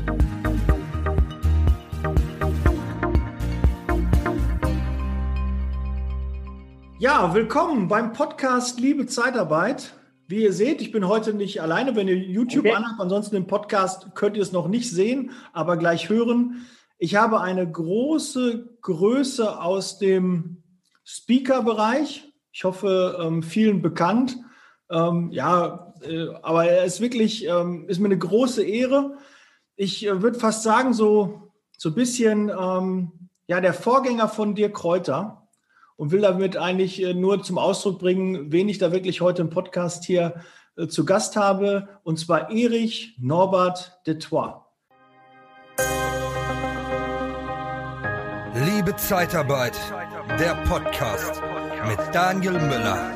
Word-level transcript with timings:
Ja, 6.99 7.33
willkommen 7.33 7.87
beim 7.87 8.13
Podcast 8.13 8.81
Liebe 8.81 9.07
Zeitarbeit. 9.07 9.95
Wie 10.27 10.43
ihr 10.43 10.53
seht, 10.53 10.81
ich 10.81 10.91
bin 10.91 11.07
heute 11.07 11.33
nicht 11.33 11.63
alleine, 11.63 11.95
wenn 11.95 12.09
ihr 12.09 12.17
YouTube 12.17 12.67
okay. 12.67 12.75
anhabt. 12.75 13.01
Ansonsten 13.01 13.37
im 13.37 13.47
Podcast 13.47 14.17
könnt 14.17 14.37
ihr 14.37 14.43
es 14.43 14.51
noch 14.51 14.67
nicht 14.67 14.91
sehen, 14.91 15.31
aber 15.53 15.77
gleich 15.77 16.09
hören. 16.09 16.67
Ich 16.99 17.15
habe 17.15 17.43
eine 17.43 17.71
große 17.71 18.79
Größe 18.81 19.61
aus 19.61 19.99
dem 19.99 20.63
Speaker-Bereich. 21.05 22.33
Ich 22.53 22.65
hoffe, 22.65 23.19
ähm, 23.21 23.43
vielen 23.43 23.83
bekannt. 23.83 24.39
Ähm, 24.91 25.31
ja, 25.31 25.93
äh, 26.01 26.29
aber 26.43 26.65
er 26.65 26.85
ist 26.85 27.03
wirklich, 27.03 27.47
ähm, 27.47 27.87
ist 27.89 27.99
mir 27.99 28.07
eine 28.07 28.17
große 28.17 28.65
Ehre. 28.65 29.19
Ich 29.77 30.07
äh, 30.07 30.23
würde 30.23 30.39
fast 30.39 30.63
sagen, 30.63 30.95
so, 30.95 31.53
so 31.77 31.91
ein 31.91 31.95
bisschen 31.95 32.49
ja, 33.49 33.61
der 33.61 33.75
Vorgänger 33.75 34.29
von 34.29 34.55
Dirk 34.55 34.75
Kräuter 34.75 35.47
und 35.97 36.11
will 36.11 36.23
damit 36.23 36.57
eigentlich 36.57 37.03
äh, 37.03 37.13
nur 37.13 37.43
zum 37.43 37.59
Ausdruck 37.59 37.99
bringen, 37.99 38.51
wen 38.51 38.71
ich 38.71 38.79
da 38.79 38.91
wirklich 38.91 39.21
heute 39.21 39.43
im 39.43 39.51
Podcast 39.51 40.05
hier 40.05 40.43
zu 40.89 41.07
Gast 41.07 41.37
habe, 41.37 41.89
und 42.03 42.19
zwar 42.19 42.51
Erich 42.51 43.17
Norbert 43.19 43.99
de 44.07 44.19
Troyes. 44.19 44.66
Liebe 48.87 48.99
Zeitarbeit, 48.99 49.77
der 50.39 50.55
Podcast 50.69 51.43
mit 51.89 51.99
Daniel 52.15 52.53
Müller. 52.53 53.11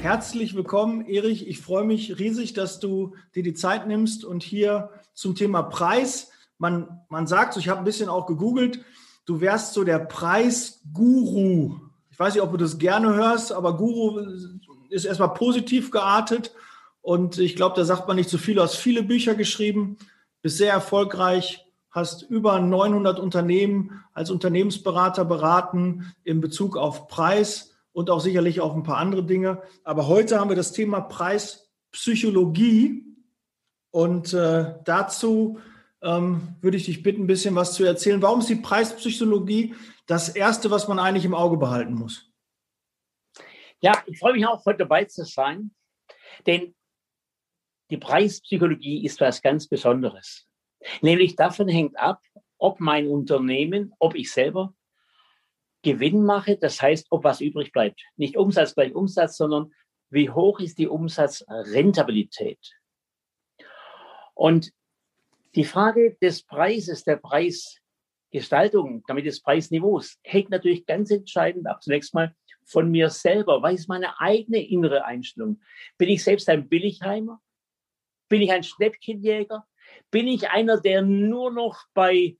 Herzlich 0.00 0.54
willkommen, 0.54 1.04
Erich. 1.04 1.46
Ich 1.46 1.60
freue 1.60 1.84
mich 1.84 2.18
riesig, 2.18 2.54
dass 2.54 2.80
du 2.80 3.14
dir 3.34 3.42
die 3.42 3.52
Zeit 3.52 3.86
nimmst 3.86 4.24
und 4.24 4.42
hier 4.42 4.88
zum 5.12 5.34
Thema 5.34 5.64
Preis. 5.64 6.30
Man, 6.56 7.02
man 7.10 7.26
sagt 7.26 7.52
so, 7.52 7.60
ich 7.60 7.68
habe 7.68 7.80
ein 7.80 7.84
bisschen 7.84 8.08
auch 8.08 8.24
gegoogelt, 8.24 8.82
du 9.26 9.42
wärst 9.42 9.74
so 9.74 9.84
der 9.84 9.98
Preisguru. 9.98 11.74
Ich 12.10 12.18
weiß 12.18 12.32
nicht, 12.32 12.42
ob 12.42 12.52
du 12.52 12.56
das 12.56 12.78
gerne 12.78 13.12
hörst, 13.12 13.52
aber 13.52 13.76
Guru 13.76 14.18
ist 14.88 15.04
erstmal 15.04 15.34
positiv 15.34 15.90
geartet. 15.90 16.54
Und 17.06 17.38
ich 17.38 17.54
glaube, 17.54 17.76
da 17.76 17.84
sagt 17.84 18.08
man 18.08 18.16
nicht 18.16 18.28
zu 18.28 18.36
viel. 18.36 18.56
Du 18.56 18.62
hast 18.62 18.74
viele 18.74 19.04
Bücher 19.04 19.36
geschrieben, 19.36 19.96
bist 20.42 20.56
sehr 20.56 20.72
erfolgreich, 20.72 21.64
hast 21.88 22.22
über 22.22 22.58
900 22.58 23.20
Unternehmen 23.20 24.02
als 24.12 24.28
Unternehmensberater 24.28 25.24
beraten 25.24 26.12
in 26.24 26.40
Bezug 26.40 26.76
auf 26.76 27.06
Preis 27.06 27.76
und 27.92 28.10
auch 28.10 28.18
sicherlich 28.18 28.60
auch 28.60 28.74
ein 28.74 28.82
paar 28.82 28.96
andere 28.96 29.24
Dinge. 29.24 29.62
Aber 29.84 30.08
heute 30.08 30.40
haben 30.40 30.48
wir 30.48 30.56
das 30.56 30.72
Thema 30.72 31.00
Preispsychologie 31.00 33.04
und 33.92 34.34
äh, 34.34 34.74
dazu 34.84 35.60
ähm, 36.02 36.56
würde 36.60 36.76
ich 36.76 36.86
dich 36.86 37.04
bitten, 37.04 37.22
ein 37.22 37.28
bisschen 37.28 37.54
was 37.54 37.74
zu 37.74 37.84
erzählen. 37.84 38.20
Warum 38.20 38.40
ist 38.40 38.48
die 38.48 38.56
Preispsychologie 38.56 39.76
das 40.08 40.28
Erste, 40.28 40.72
was 40.72 40.88
man 40.88 40.98
eigentlich 40.98 41.24
im 41.24 41.34
Auge 41.34 41.56
behalten 41.56 41.94
muss? 41.94 42.32
Ja, 43.78 43.92
ich 44.06 44.18
freue 44.18 44.32
mich 44.32 44.44
auch, 44.44 44.66
heute 44.66 44.78
dabei 44.78 45.04
zu 45.04 45.24
sein, 45.24 45.70
denn 46.48 46.74
die 47.90 47.98
Preispsychologie 47.98 49.04
ist 49.04 49.20
was 49.20 49.42
ganz 49.42 49.68
Besonderes. 49.68 50.46
Nämlich 51.02 51.36
davon 51.36 51.68
hängt 51.68 51.98
ab, 51.98 52.20
ob 52.58 52.80
mein 52.80 53.08
Unternehmen, 53.08 53.92
ob 53.98 54.14
ich 54.14 54.32
selber 54.32 54.74
Gewinn 55.82 56.24
mache, 56.24 56.56
das 56.56 56.82
heißt, 56.82 57.06
ob 57.10 57.22
was 57.24 57.40
übrig 57.40 57.72
bleibt. 57.72 58.02
Nicht 58.16 58.36
Umsatz 58.36 58.74
gleich 58.74 58.94
Umsatz, 58.94 59.36
sondern 59.36 59.72
wie 60.10 60.30
hoch 60.30 60.60
ist 60.60 60.78
die 60.78 60.88
Umsatzrentabilität. 60.88 62.58
Und 64.34 64.72
die 65.54 65.64
Frage 65.64 66.16
des 66.20 66.42
Preises, 66.42 67.04
der 67.04 67.16
Preisgestaltung, 67.16 69.04
damit 69.06 69.26
des 69.26 69.40
Preisniveaus, 69.40 70.18
hängt 70.22 70.50
natürlich 70.50 70.86
ganz 70.86 71.10
entscheidend 71.10 71.66
ab. 71.66 71.82
Zunächst 71.82 72.14
mal 72.14 72.34
von 72.64 72.90
mir 72.90 73.08
selber. 73.10 73.62
Was 73.62 73.74
ist 73.74 73.88
meine 73.88 74.20
eigene 74.20 74.66
innere 74.66 75.04
Einstellung? 75.04 75.60
Bin 75.96 76.08
ich 76.08 76.22
selbst 76.22 76.48
ein 76.48 76.68
Billigheimer? 76.68 77.40
Bin 78.28 78.42
ich 78.42 78.52
ein 78.52 78.62
Schnäppchenjäger? 78.62 79.66
Bin 80.10 80.26
ich 80.26 80.50
einer, 80.50 80.80
der 80.80 81.02
nur 81.02 81.50
noch 81.50 81.84
bei 81.94 82.36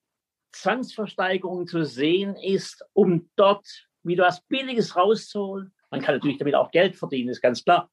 Zwangsversteigerung 0.52 1.66
zu 1.66 1.84
sehen 1.84 2.34
ist, 2.36 2.84
um 2.92 3.30
dort 3.36 3.66
wieder 4.02 4.24
was 4.24 4.40
Billiges 4.42 4.96
rauszuholen. 4.96 5.72
Man 5.90 6.00
kann 6.00 6.14
natürlich 6.14 6.38
damit 6.38 6.54
auch 6.54 6.70
Geld 6.70 6.96
verdienen, 6.96 7.28
ist 7.28 7.42
ganz 7.42 7.62
klar. 7.62 7.90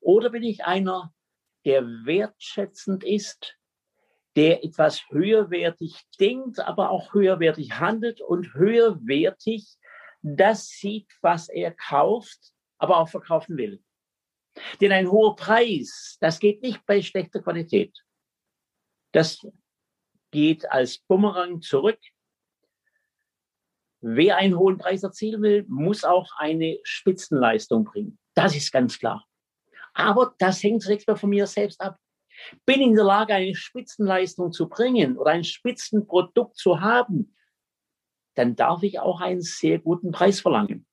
Oder 0.00 0.30
bin 0.30 0.42
ich 0.42 0.64
einer, 0.64 1.12
der 1.64 1.82
wertschätzend 1.82 3.04
ist, 3.04 3.56
der 4.36 4.64
etwas 4.64 5.02
höherwertig 5.10 5.96
denkt, 6.18 6.60
aber 6.60 6.90
auch 6.90 7.12
höherwertig 7.12 7.72
handelt 7.78 8.20
und 8.20 8.54
höherwertig 8.54 9.76
das 10.22 10.68
sieht, 10.68 11.08
was 11.22 11.48
er 11.48 11.72
kauft, 11.72 12.52
aber 12.78 12.98
auch 12.98 13.08
verkaufen 13.08 13.56
will. 13.56 13.82
Denn 14.80 14.92
ein 14.92 15.10
hoher 15.10 15.36
Preis, 15.36 16.16
das 16.20 16.38
geht 16.38 16.62
nicht 16.62 16.84
bei 16.86 17.02
schlechter 17.02 17.40
Qualität. 17.40 17.96
Das 19.12 19.44
geht 20.30 20.70
als 20.70 20.98
Bumerang 20.98 21.60
zurück. 21.60 21.98
Wer 24.00 24.38
einen 24.38 24.58
hohen 24.58 24.78
Preis 24.78 25.02
erzielen 25.02 25.42
will, 25.42 25.64
muss 25.68 26.04
auch 26.04 26.30
eine 26.38 26.78
Spitzenleistung 26.84 27.84
bringen. 27.84 28.18
Das 28.34 28.56
ist 28.56 28.72
ganz 28.72 28.98
klar. 28.98 29.26
Aber 29.92 30.34
das 30.38 30.62
hängt 30.62 30.82
zunächst 30.82 31.06
mal 31.06 31.16
von 31.16 31.30
mir 31.30 31.46
selbst 31.46 31.80
ab. 31.80 31.98
Bin 32.64 32.80
ich 32.80 32.88
in 32.88 32.94
der 32.94 33.04
Lage, 33.04 33.34
eine 33.34 33.54
Spitzenleistung 33.54 34.52
zu 34.52 34.68
bringen 34.68 35.18
oder 35.18 35.32
ein 35.32 35.44
Spitzenprodukt 35.44 36.56
zu 36.56 36.80
haben, 36.80 37.36
dann 38.34 38.56
darf 38.56 38.82
ich 38.82 38.98
auch 38.98 39.20
einen 39.20 39.42
sehr 39.42 39.78
guten 39.78 40.12
Preis 40.12 40.40
verlangen. 40.40 40.86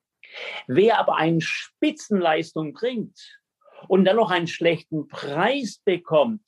Wer 0.68 1.00
aber 1.00 1.16
eine 1.16 1.40
Spitzenleistung 1.40 2.74
bringt 2.74 3.40
und 3.88 4.06
dann 4.06 4.16
noch 4.16 4.32
einen 4.32 4.48
schlechten 4.48 5.08
Preis 5.08 5.82
bekommt 5.84 6.44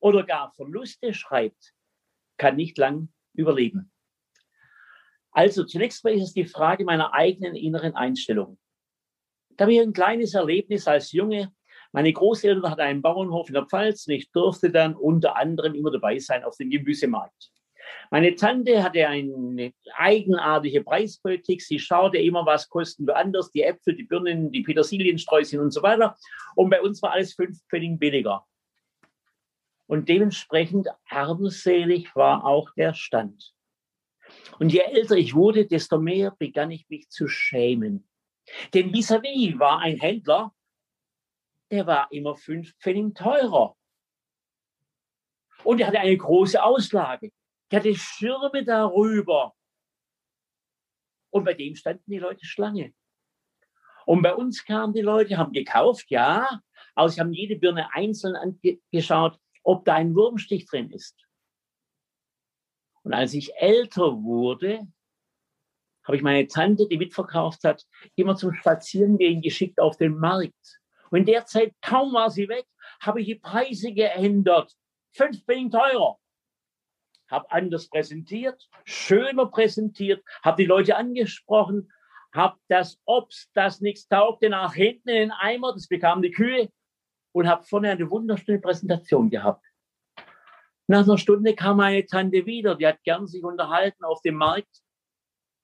oder 0.00 0.24
gar 0.24 0.52
Verluste 0.52 1.14
schreibt, 1.14 1.74
kann 2.36 2.56
nicht 2.56 2.78
lang 2.78 3.08
überleben. 3.34 3.92
Also 5.30 5.64
zunächst 5.64 6.04
mal 6.04 6.12
ist 6.12 6.22
es 6.22 6.34
die 6.34 6.44
Frage 6.44 6.84
meiner 6.84 7.14
eigenen 7.14 7.54
inneren 7.54 7.94
Einstellung. 7.94 8.58
Da 9.56 9.64
habe 9.64 9.74
ich 9.74 9.80
ein 9.80 9.92
kleines 9.92 10.34
Erlebnis 10.34 10.86
als 10.86 11.12
Junge. 11.12 11.52
Meine 11.92 12.12
Großeltern 12.12 12.70
hatten 12.70 12.80
einen 12.80 13.02
Bauernhof 13.02 13.48
in 13.48 13.54
der 13.54 13.66
Pfalz 13.66 14.06
und 14.06 14.14
ich 14.14 14.30
durfte 14.30 14.70
dann 14.70 14.94
unter 14.94 15.36
anderem 15.36 15.74
immer 15.74 15.90
dabei 15.90 16.18
sein 16.18 16.44
auf 16.44 16.56
dem 16.56 16.70
Gemüsemarkt. 16.70 17.51
Meine 18.10 18.34
Tante 18.34 18.82
hatte 18.82 19.08
eine 19.08 19.72
eigenartige 19.94 20.82
Preispolitik. 20.82 21.62
Sie 21.62 21.78
schaute 21.78 22.18
immer, 22.18 22.44
was 22.44 22.68
kosten 22.68 23.06
wir 23.06 23.16
anders, 23.16 23.50
die 23.50 23.62
Äpfel, 23.62 23.96
die 23.96 24.04
Birnen, 24.04 24.52
die 24.52 24.62
Petersiliensträußchen 24.62 25.60
und 25.60 25.70
so 25.70 25.82
weiter. 25.82 26.16
Und 26.54 26.70
bei 26.70 26.82
uns 26.82 27.02
war 27.02 27.12
alles 27.12 27.34
fünf 27.34 27.58
Pfennig 27.68 27.98
billiger. 27.98 28.46
Und 29.86 30.08
dementsprechend 30.08 30.88
armselig 31.08 32.14
war 32.14 32.44
auch 32.44 32.70
der 32.76 32.94
Stand. 32.94 33.54
Und 34.58 34.72
je 34.72 34.80
älter 34.80 35.16
ich 35.16 35.34
wurde, 35.34 35.66
desto 35.66 35.98
mehr 35.98 36.30
begann 36.38 36.70
ich 36.70 36.88
mich 36.88 37.08
zu 37.08 37.28
schämen. 37.28 38.08
Denn 38.74 38.92
vis-à-vis 38.92 39.54
-vis 39.54 39.58
war 39.58 39.80
ein 39.80 39.98
Händler, 39.98 40.52
der 41.70 41.86
war 41.86 42.12
immer 42.12 42.36
fünf 42.36 42.74
Pfennig 42.78 43.14
teurer. 43.14 43.76
Und 45.64 45.80
er 45.80 45.86
hatte 45.86 46.00
eine 46.00 46.16
große 46.16 46.62
Auslage. 46.62 47.30
Der 47.72 47.80
hatte 47.80 47.94
Schirme 47.96 48.64
darüber. 48.64 49.54
Und 51.30 51.44
bei 51.44 51.54
dem 51.54 51.74
standen 51.74 52.08
die 52.08 52.18
Leute 52.18 52.46
Schlange. 52.46 52.92
Und 54.06 54.22
bei 54.22 54.34
uns 54.34 54.64
kamen 54.64 54.92
die 54.92 55.00
Leute, 55.00 55.38
haben 55.38 55.52
gekauft, 55.52 56.06
ja, 56.10 56.60
aber 56.94 57.08
sie 57.08 57.20
haben 57.20 57.32
jede 57.32 57.56
Birne 57.56 57.92
einzeln 57.94 58.36
angeschaut 58.36 59.38
ob 59.62 59.84
da 59.84 59.94
ein 59.94 60.14
Wurmstich 60.14 60.66
drin 60.66 60.90
ist. 60.90 61.16
Und 63.02 63.12
als 63.12 63.34
ich 63.34 63.54
älter 63.56 64.22
wurde, 64.22 64.86
habe 66.04 66.16
ich 66.16 66.22
meine 66.22 66.46
Tante, 66.48 66.86
die 66.88 66.98
mitverkauft 66.98 67.64
hat, 67.64 67.84
immer 68.16 68.36
zum 68.36 68.52
Spazierengehen 68.54 69.40
geschickt 69.40 69.80
auf 69.80 69.96
den 69.96 70.18
Markt. 70.18 70.80
Und 71.10 71.20
in 71.20 71.26
der 71.26 71.46
Zeit, 71.46 71.74
kaum 71.80 72.12
war 72.12 72.30
sie 72.30 72.48
weg, 72.48 72.66
habe 73.00 73.20
ich 73.20 73.26
die 73.26 73.34
Preise 73.36 73.92
geändert. 73.92 74.72
Fünf 75.12 75.44
Pfennig 75.44 75.72
teurer. 75.72 76.18
Habe 77.32 77.50
anders 77.50 77.88
präsentiert, 77.88 78.68
schöner 78.84 79.46
präsentiert, 79.46 80.22
habe 80.44 80.62
die 80.62 80.66
Leute 80.66 80.96
angesprochen, 80.96 81.90
habe 82.34 82.58
das 82.68 83.00
Obst, 83.06 83.50
das 83.54 83.80
nichts 83.80 84.06
taugte, 84.06 84.50
nach 84.50 84.74
hinten 84.74 85.08
in 85.08 85.14
den 85.16 85.30
Eimer, 85.32 85.72
das 85.72 85.88
bekamen 85.88 86.22
die 86.22 86.30
Kühe, 86.30 86.68
und 87.34 87.48
habe 87.48 87.64
vorne 87.64 87.90
eine 87.90 88.10
wunderschöne 88.10 88.60
Präsentation 88.60 89.30
gehabt. 89.30 89.64
Nach 90.86 91.04
einer 91.04 91.16
Stunde 91.16 91.54
kam 91.54 91.78
meine 91.78 92.04
Tante 92.04 92.44
wieder, 92.44 92.74
die 92.74 92.86
hat 92.86 93.02
gern 93.02 93.26
sich 93.26 93.42
unterhalten 93.42 94.04
auf 94.04 94.20
dem 94.20 94.34
Markt 94.34 94.82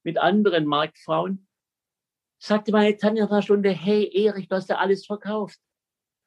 mit 0.05 0.17
anderen 0.17 0.65
Marktfrauen. 0.65 1.47
Sagte 2.41 2.73
meine 2.73 2.97
Tante 2.97 3.20
nach 3.20 3.31
einer 3.31 3.43
Stunde, 3.43 3.70
hey 3.70 4.09
Erich, 4.11 4.49
du 4.49 4.56
hast 4.56 4.70
ja 4.70 4.79
alles 4.79 5.05
verkauft. 5.05 5.59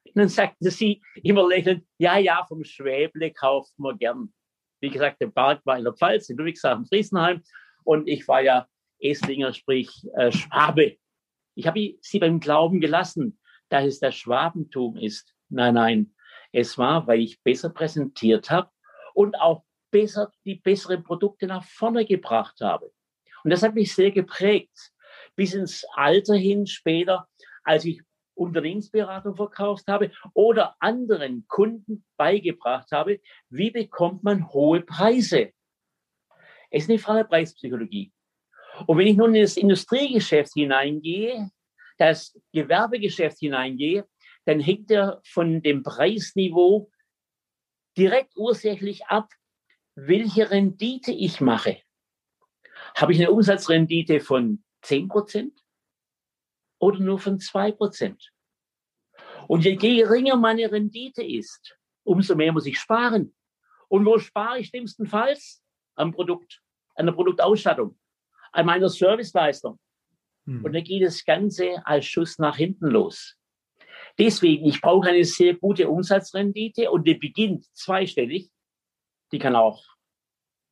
Und 0.06 0.18
dann 0.18 0.30
sagte 0.30 0.70
sie 0.70 1.02
immer 1.16 1.48
lächelnd, 1.48 1.84
ja, 1.98 2.20
ja, 2.20 2.46
vom 2.48 2.64
Schwäble 2.64 3.32
kauft 3.32 3.74
man 3.80 3.98
gern. 3.98 4.32
Wie 4.82 4.90
gesagt, 4.90 5.22
der 5.22 5.28
Park 5.28 5.62
war 5.66 5.78
in 5.78 5.84
der 5.84 5.94
Pfalz, 5.94 6.30
in 6.30 6.38
Ludwigshafen, 6.38 6.86
Friesenheim. 6.86 7.42
Und 7.84 8.08
ich 8.08 8.28
war 8.28 8.42
ja 8.42 8.68
Eslinger, 9.00 9.54
sprich 9.54 9.90
äh, 10.16 10.32
Schwabe. 10.32 10.98
Ich 11.56 11.68
habe 11.68 11.96
sie 12.02 12.20
beim 12.20 12.40
Glauben 12.40 12.82
gelassen, 12.82 13.40
dass 13.70 13.86
es 13.86 14.00
das 14.00 14.16
Schwabentum 14.16 14.98
ist. 14.98 15.34
Nein, 15.50 15.76
nein. 15.76 16.14
Es 16.52 16.78
war, 16.78 17.08
weil 17.08 17.22
ich 17.22 17.42
besser 17.44 17.70
präsentiert 17.70 18.50
habe 18.50 18.70
und 19.14 19.36
auch 19.40 19.64
besser 19.92 20.32
die 20.46 20.56
besseren 20.56 21.04
Produkte 21.04 21.48
nach 21.48 21.64
vorne 21.64 22.06
gebracht 22.06 22.60
habe. 22.62 22.92
Und 23.44 23.52
das 23.52 23.64
hat 23.64 23.76
mich 23.76 23.94
sehr 23.94 24.12
geprägt. 24.12 24.92
Bis 25.36 25.54
ins 25.54 25.86
Alter 25.94 26.36
hin 26.36 26.68
später, 26.68 27.28
als 27.64 27.86
ich 27.86 28.02
Unternehmensberatung 28.36 29.36
verkauft 29.36 29.88
habe 29.88 30.12
oder 30.34 30.76
anderen 30.80 31.46
Kunden 31.48 32.06
beigebracht 32.18 32.92
habe, 32.92 33.20
wie 33.50 33.72
bekommt 33.72 34.24
man 34.24 34.52
hohe 34.52 34.82
Preise. 34.82 35.52
Es 36.70 36.84
ist 36.84 36.90
eine 36.90 37.00
Frage 37.00 37.20
der 37.20 37.30
Preispsychologie. 37.30 38.12
Und 38.88 38.98
wenn 38.98 39.08
ich 39.08 39.18
nun 39.18 39.36
in 39.36 39.42
das 39.42 39.58
Industriegeschäft 39.58 40.54
hineingehe, 40.54 41.52
das 41.98 42.40
Gewerbegeschäft 42.54 43.40
hineingehe, 43.40 44.08
dann 44.46 44.60
hängt 44.60 44.90
er 44.90 45.22
von 45.24 45.62
dem 45.62 45.84
Preisniveau 45.84 46.90
direkt 47.98 48.36
ursächlich 48.36 49.06
ab, 49.06 49.30
welche 49.96 50.50
Rendite 50.50 51.12
ich 51.12 51.42
mache. 51.42 51.78
Habe 52.96 53.14
ich 53.14 53.20
eine 53.20 53.32
Umsatzrendite 53.32 54.20
von 54.20 54.64
10 54.82 55.10
Prozent? 55.10 55.61
Oder 56.82 57.00
nur 57.00 57.20
von 57.20 57.40
zwei 57.40 57.72
Prozent. 57.72 58.32
Und 59.48 59.64
je 59.64 59.76
geringer 59.76 60.36
meine 60.36 60.72
Rendite 60.72 61.24
ist, 61.24 61.78
umso 62.04 62.36
mehr 62.36 62.52
muss 62.52 62.66
ich 62.66 62.80
sparen. 62.80 63.36
Und 63.88 64.06
wo 64.06 64.18
spare 64.18 64.60
ich 64.60 64.70
schlimmstenfalls? 64.70 65.62
Am 65.96 66.12
Produkt, 66.12 66.62
an 66.96 67.06
der 67.06 67.14
Produktausstattung, 67.14 68.00
an 68.52 68.66
meiner 68.66 68.90
Serviceleistung. 68.90 69.80
Hm. 70.46 70.66
Und 70.66 70.74
dann 70.74 70.84
geht 70.84 71.04
das 71.04 71.24
Ganze 71.24 71.86
als 71.86 72.06
Schuss 72.06 72.40
nach 72.40 72.58
hinten 72.58 72.88
los. 72.88 73.36
Deswegen, 74.18 74.66
ich 74.66 74.82
brauche 74.82 75.10
eine 75.10 75.26
sehr 75.26 75.56
gute 75.56 75.88
Umsatzrendite 75.90 76.90
und 76.90 77.06
die 77.08 77.16
beginnt 77.16 77.66
zweistellig. 77.74 78.50
Die 79.32 79.40
kann 79.40 79.56
auch 79.56 79.86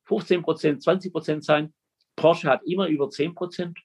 15 0.04 0.42
Prozent, 0.42 0.82
20 0.82 1.12
Prozent 1.12 1.44
sein. 1.44 1.72
Porsche 2.16 2.48
hat 2.48 2.62
immer 2.64 2.88
über 2.88 3.08
10 3.08 3.34
Prozent. 3.34 3.78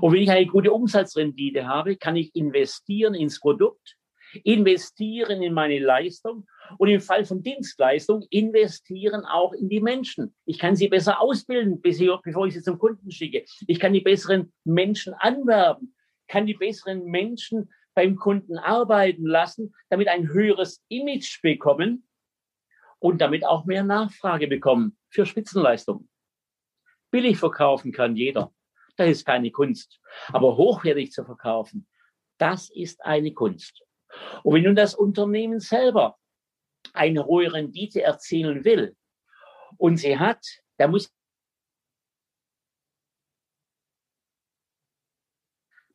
Und 0.00 0.12
wenn 0.12 0.22
ich 0.22 0.30
eine 0.30 0.46
gute 0.46 0.72
Umsatzrendite 0.72 1.66
habe, 1.66 1.96
kann 1.96 2.16
ich 2.16 2.34
investieren 2.34 3.14
ins 3.14 3.40
Produkt, 3.40 3.96
investieren 4.44 5.42
in 5.42 5.52
meine 5.52 5.78
Leistung 5.78 6.46
und 6.78 6.88
im 6.88 7.00
Fall 7.00 7.24
von 7.24 7.42
Dienstleistung 7.42 8.24
investieren 8.30 9.24
auch 9.24 9.52
in 9.52 9.68
die 9.68 9.80
Menschen. 9.80 10.34
Ich 10.46 10.58
kann 10.58 10.76
sie 10.76 10.88
besser 10.88 11.20
ausbilden, 11.20 11.80
bevor 11.80 12.46
ich 12.46 12.54
sie 12.54 12.62
zum 12.62 12.78
Kunden 12.78 13.10
schicke. 13.10 13.44
Ich 13.66 13.78
kann 13.78 13.92
die 13.92 14.00
besseren 14.00 14.52
Menschen 14.64 15.14
anwerben, 15.14 15.94
kann 16.28 16.46
die 16.46 16.54
besseren 16.54 17.04
Menschen 17.04 17.70
beim 17.94 18.16
Kunden 18.16 18.56
arbeiten 18.56 19.26
lassen, 19.26 19.74
damit 19.90 20.08
ein 20.08 20.28
höheres 20.28 20.82
Image 20.88 21.42
bekommen 21.42 22.06
und 22.98 23.20
damit 23.20 23.44
auch 23.44 23.66
mehr 23.66 23.84
Nachfrage 23.84 24.48
bekommen 24.48 24.96
für 25.10 25.26
Spitzenleistungen. 25.26 26.08
Billig 27.10 27.36
verkaufen 27.36 27.92
kann 27.92 28.16
jeder. 28.16 28.52
Das 28.96 29.08
ist 29.08 29.24
keine 29.24 29.50
Kunst. 29.50 30.00
Aber 30.28 30.56
hochwertig 30.56 31.12
zu 31.12 31.24
verkaufen, 31.24 31.88
das 32.38 32.70
ist 32.70 33.04
eine 33.04 33.32
Kunst. 33.32 33.82
Und 34.42 34.54
wenn 34.54 34.64
nun 34.64 34.76
das 34.76 34.94
Unternehmen 34.94 35.60
selber 35.60 36.18
eine 36.92 37.24
hohe 37.24 37.52
Rendite 37.52 38.02
erzielen 38.02 38.64
will 38.64 38.96
und 39.78 39.96
sie 39.96 40.18
hat, 40.18 40.44
da 40.76 40.88
muss 40.88 41.12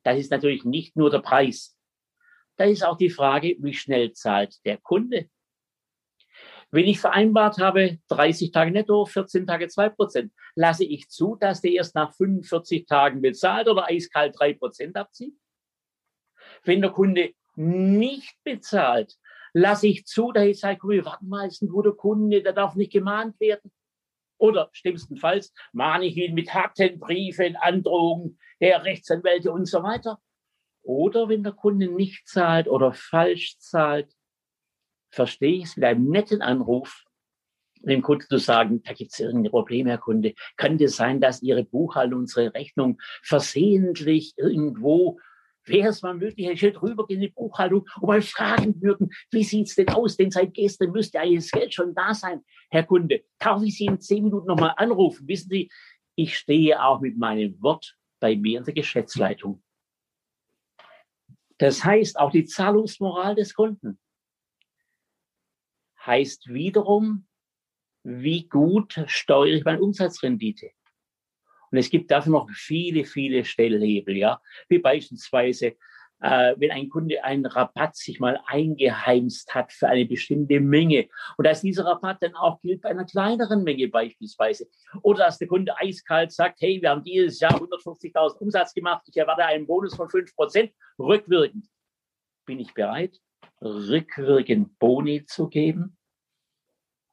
das 0.02 0.18
ist 0.18 0.30
natürlich 0.30 0.64
nicht 0.64 0.96
nur 0.96 1.10
der 1.10 1.20
Preis. 1.20 1.76
Da 2.56 2.64
ist 2.64 2.84
auch 2.84 2.96
die 2.96 3.10
Frage, 3.10 3.56
wie 3.60 3.74
schnell 3.74 4.12
zahlt 4.12 4.64
der 4.64 4.78
Kunde. 4.78 5.30
Wenn 6.70 6.86
ich 6.86 7.00
vereinbart 7.00 7.58
habe, 7.58 7.98
30 8.08 8.52
Tage 8.52 8.70
netto, 8.70 9.06
14 9.06 9.46
Tage 9.46 9.68
2 9.68 9.88
Prozent, 9.90 10.32
lasse 10.54 10.84
ich 10.84 11.08
zu, 11.08 11.36
dass 11.36 11.62
der 11.62 11.72
erst 11.72 11.94
nach 11.94 12.14
45 12.14 12.84
Tagen 12.86 13.22
bezahlt 13.22 13.68
oder 13.68 13.86
eiskalt 13.86 14.38
3 14.38 14.54
Prozent 14.54 14.96
abzieht? 14.96 15.34
Wenn 16.64 16.82
der 16.82 16.90
Kunde 16.90 17.32
nicht 17.56 18.36
bezahlt, 18.44 19.16
lasse 19.54 19.86
ich 19.86 20.06
zu, 20.06 20.30
dass 20.32 20.44
ich 20.44 20.60
sage, 20.60 20.78
komm, 20.78 21.04
warte 21.04 21.24
mal, 21.24 21.48
ist 21.48 21.62
ein 21.62 21.68
guter 21.68 21.92
Kunde, 21.92 22.42
der 22.42 22.52
darf 22.52 22.74
nicht 22.74 22.92
gemahnt 22.92 23.40
werden. 23.40 23.72
Oder 24.36 24.68
schlimmstenfalls 24.72 25.52
mahne 25.72 26.06
ich 26.06 26.16
ihn 26.16 26.34
mit 26.34 26.52
harten 26.54 27.00
Briefen, 27.00 27.56
Androhungen 27.56 28.38
der 28.60 28.84
Rechtsanwälte 28.84 29.50
und 29.50 29.66
so 29.66 29.82
weiter. 29.82 30.20
Oder 30.82 31.28
wenn 31.28 31.42
der 31.42 31.52
Kunde 31.52 31.88
nicht 31.88 32.28
zahlt 32.28 32.68
oder 32.68 32.92
falsch 32.92 33.58
zahlt, 33.58 34.14
verstehe 35.10 35.58
ich 35.58 35.64
es 35.64 35.76
mit 35.76 35.84
einem 35.84 36.08
netten 36.08 36.42
Anruf, 36.42 37.04
dem 37.82 38.02
Kunden 38.02 38.26
zu 38.28 38.38
sagen, 38.38 38.82
da 38.82 38.92
gibt 38.92 39.12
es 39.12 39.20
irgendein 39.20 39.50
Problem, 39.50 39.86
Herr 39.86 39.98
Kunde. 39.98 40.34
Könnte 40.56 40.84
es 40.84 40.96
sein, 40.96 41.20
dass 41.20 41.42
Ihre 41.42 41.64
Buchhaltung, 41.64 42.20
unsere 42.20 42.52
Rechnung 42.54 42.98
versehentlich 43.22 44.34
irgendwo 44.36 45.18
wäre 45.68 45.88
es 45.88 46.02
mal 46.02 46.14
möglich, 46.14 46.46
Herr 46.46 46.56
Schild, 46.56 46.82
rübergehen 46.82 47.20
in 47.20 47.28
die 47.28 47.34
Buchhaltung 47.34 47.86
und 48.00 48.08
mal 48.08 48.22
fragen 48.22 48.80
würden, 48.80 49.10
wie 49.30 49.44
sieht's 49.44 49.74
denn 49.74 49.90
aus? 49.90 50.16
Denn 50.16 50.30
seit 50.30 50.54
gestern 50.54 50.90
müsste 50.92 51.20
eigentlich 51.20 51.44
das 51.44 51.50
Geld 51.50 51.74
schon 51.74 51.94
da 51.94 52.14
sein, 52.14 52.42
Herr 52.70 52.84
Kunde. 52.84 53.22
Darf 53.38 53.62
ich 53.62 53.76
Sie 53.76 53.86
in 53.86 54.00
zehn 54.00 54.24
Minuten 54.24 54.46
nochmal 54.46 54.74
anrufen? 54.76 55.28
Wissen 55.28 55.50
Sie, 55.50 55.70
ich 56.14 56.36
stehe 56.36 56.82
auch 56.82 57.00
mit 57.00 57.18
meinem 57.18 57.60
Wort 57.62 57.96
bei 58.18 58.34
mir 58.34 58.58
in 58.58 58.64
der 58.64 58.74
Geschäftsleitung. 58.74 59.62
Das 61.58 61.84
heißt, 61.84 62.18
auch 62.18 62.30
die 62.30 62.44
Zahlungsmoral 62.44 63.34
des 63.34 63.54
Kunden 63.54 63.98
heißt 66.04 66.48
wiederum, 66.48 67.26
wie 68.02 68.48
gut 68.48 69.02
steuere 69.06 69.56
ich 69.56 69.64
meine 69.64 69.80
Umsatzrendite. 69.80 70.70
Und 71.70 71.78
es 71.78 71.90
gibt 71.90 72.10
dafür 72.10 72.32
noch 72.32 72.50
viele, 72.50 73.04
viele 73.04 73.44
Stellhebel, 73.44 74.16
ja, 74.16 74.40
wie 74.68 74.78
beispielsweise, 74.78 75.76
äh, 76.20 76.54
wenn 76.56 76.70
ein 76.70 76.88
Kunde 76.88 77.22
einen 77.22 77.46
Rabatt 77.46 77.94
sich 77.94 78.18
mal 78.20 78.40
eingeheimst 78.46 79.54
hat 79.54 79.72
für 79.72 79.88
eine 79.88 80.06
bestimmte 80.06 80.60
Menge 80.60 81.08
und 81.36 81.46
dass 81.46 81.60
dieser 81.60 81.84
Rabatt 81.84 82.22
dann 82.22 82.34
auch 82.34 82.60
gilt 82.60 82.82
bei 82.82 82.88
einer 82.88 83.04
kleineren 83.04 83.62
Menge 83.62 83.88
beispielsweise. 83.88 84.66
Oder 85.02 85.26
dass 85.26 85.38
der 85.38 85.48
Kunde 85.48 85.76
eiskalt 85.76 86.32
sagt, 86.32 86.60
hey, 86.60 86.80
wir 86.80 86.90
haben 86.90 87.04
dieses 87.04 87.38
Jahr 87.38 87.54
150.000 87.54 88.38
Umsatz 88.38 88.74
gemacht, 88.74 89.02
ich 89.06 89.16
erwarte 89.16 89.44
einen 89.44 89.66
Bonus 89.66 89.94
von 89.94 90.08
5%, 90.08 90.72
rückwirkend. 90.98 91.66
Bin 92.46 92.60
ich 92.60 92.72
bereit, 92.72 93.20
rückwirkend 93.60 94.78
Boni 94.78 95.24
zu 95.26 95.48
geben? 95.48 95.96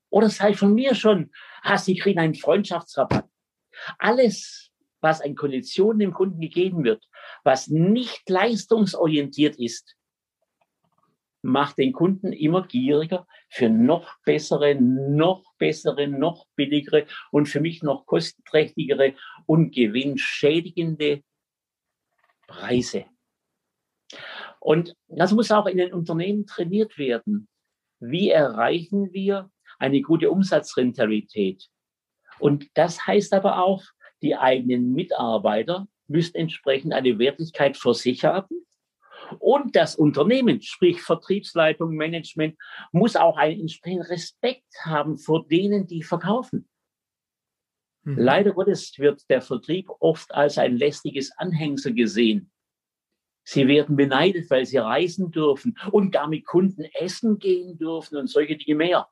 Oder 0.09 0.29
sei 0.29 0.53
von 0.53 0.73
mir 0.73 0.95
schon, 0.95 1.31
ah, 1.61 1.77
Sie 1.77 1.95
kriegen 1.95 2.19
einen 2.19 2.35
Freundschaftsrabatt. 2.35 3.27
Alles, 3.97 4.71
was 5.01 5.21
an 5.21 5.35
Konditionen 5.35 5.99
dem 5.99 6.13
Kunden 6.13 6.39
gegeben 6.39 6.83
wird, 6.83 7.05
was 7.43 7.67
nicht 7.67 8.29
leistungsorientiert 8.29 9.57
ist, 9.57 9.95
macht 11.41 11.77
den 11.77 11.93
Kunden 11.93 12.33
immer 12.33 12.65
gieriger 12.65 13.27
für 13.49 13.69
noch 13.69 14.17
bessere, 14.25 14.75
noch 14.75 15.43
bessere, 15.57 16.07
noch 16.07 16.47
billigere 16.55 17.05
und 17.31 17.47
für 17.47 17.61
mich 17.61 17.83
noch 17.83 18.05
kostenträchtigere 18.05 19.13
und 19.45 19.73
gewinnschädigende 19.73 21.23
Preise. 22.47 23.05
Und 24.65 24.95
das 25.07 25.31
muss 25.31 25.51
auch 25.51 25.67
in 25.67 25.77
den 25.77 25.93
Unternehmen 25.93 26.47
trainiert 26.47 26.97
werden. 26.97 27.47
Wie 27.99 28.31
erreichen 28.31 29.13
wir 29.13 29.51
eine 29.77 30.01
gute 30.01 30.31
Umsatzrentabilität? 30.31 31.67
Und 32.39 32.67
das 32.73 33.05
heißt 33.05 33.33
aber 33.33 33.63
auch, 33.63 33.83
die 34.23 34.35
eigenen 34.35 34.93
Mitarbeiter 34.93 35.87
müssen 36.07 36.37
entsprechend 36.37 36.93
eine 36.93 37.19
Wertigkeit 37.19 37.77
für 37.77 37.93
sich 37.93 38.25
haben. 38.25 38.65
Und 39.37 39.75
das 39.75 39.95
Unternehmen, 39.95 40.63
sprich 40.63 40.99
Vertriebsleitung, 40.99 41.91
Management, 41.91 42.57
muss 42.91 43.15
auch 43.15 43.37
einen 43.37 43.61
entsprechenden 43.61 44.07
Respekt 44.07 44.65
haben 44.83 45.19
vor 45.19 45.45
denen, 45.45 45.85
die 45.85 46.01
verkaufen. 46.01 46.67
Mhm. 48.01 48.17
Leider 48.17 48.51
Gottes 48.53 48.97
wird 48.97 49.29
der 49.29 49.43
Vertrieb 49.43 49.91
oft 49.99 50.33
als 50.33 50.57
ein 50.57 50.75
lästiges 50.75 51.31
Anhängsel 51.37 51.93
gesehen. 51.93 52.51
Sie 53.47 53.67
werden 53.67 53.95
beneidet, 53.95 54.49
weil 54.49 54.65
sie 54.65 54.79
reisen 54.79 55.29
dürfen 55.29 55.77
und 55.91 56.09
gar 56.09 56.27
mit 56.27 56.45
Kunden 56.45 56.83
essen 56.83 57.37
gehen 57.37 57.77
dürfen 57.77 58.17
und 58.17 58.27
solche 58.27 58.57
Dinge 58.57 58.75
mehr. 58.75 59.09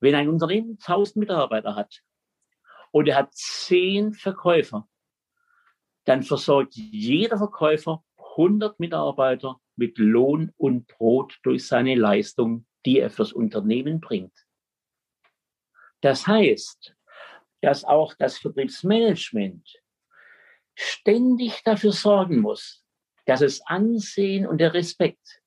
Wenn 0.00 0.14
ein 0.14 0.30
Unternehmen 0.30 0.78
1000 0.80 1.16
Mitarbeiter 1.16 1.76
hat 1.76 2.02
und 2.92 3.08
er 3.08 3.16
hat 3.16 3.34
10 3.34 4.14
Verkäufer, 4.14 4.88
dann 6.04 6.22
versorgt 6.22 6.74
jeder 6.74 7.36
Verkäufer 7.36 8.02
100 8.16 8.80
Mitarbeiter 8.80 9.60
mit 9.76 9.98
Lohn 9.98 10.50
und 10.56 10.86
Brot 10.86 11.38
durch 11.42 11.66
seine 11.66 11.94
Leistung, 11.94 12.66
die 12.86 13.00
er 13.00 13.10
fürs 13.10 13.34
Unternehmen 13.34 14.00
bringt. 14.00 14.46
Das 16.00 16.26
heißt, 16.26 16.96
dass 17.60 17.84
auch 17.84 18.14
das 18.14 18.38
Vertriebsmanagement 18.38 19.81
ständig 20.82 21.62
dafür 21.64 21.92
sorgen 21.92 22.40
muss, 22.40 22.84
dass 23.26 23.40
das 23.40 23.64
Ansehen 23.66 24.46
und 24.46 24.58
der 24.58 24.74
Respekt 24.74 25.42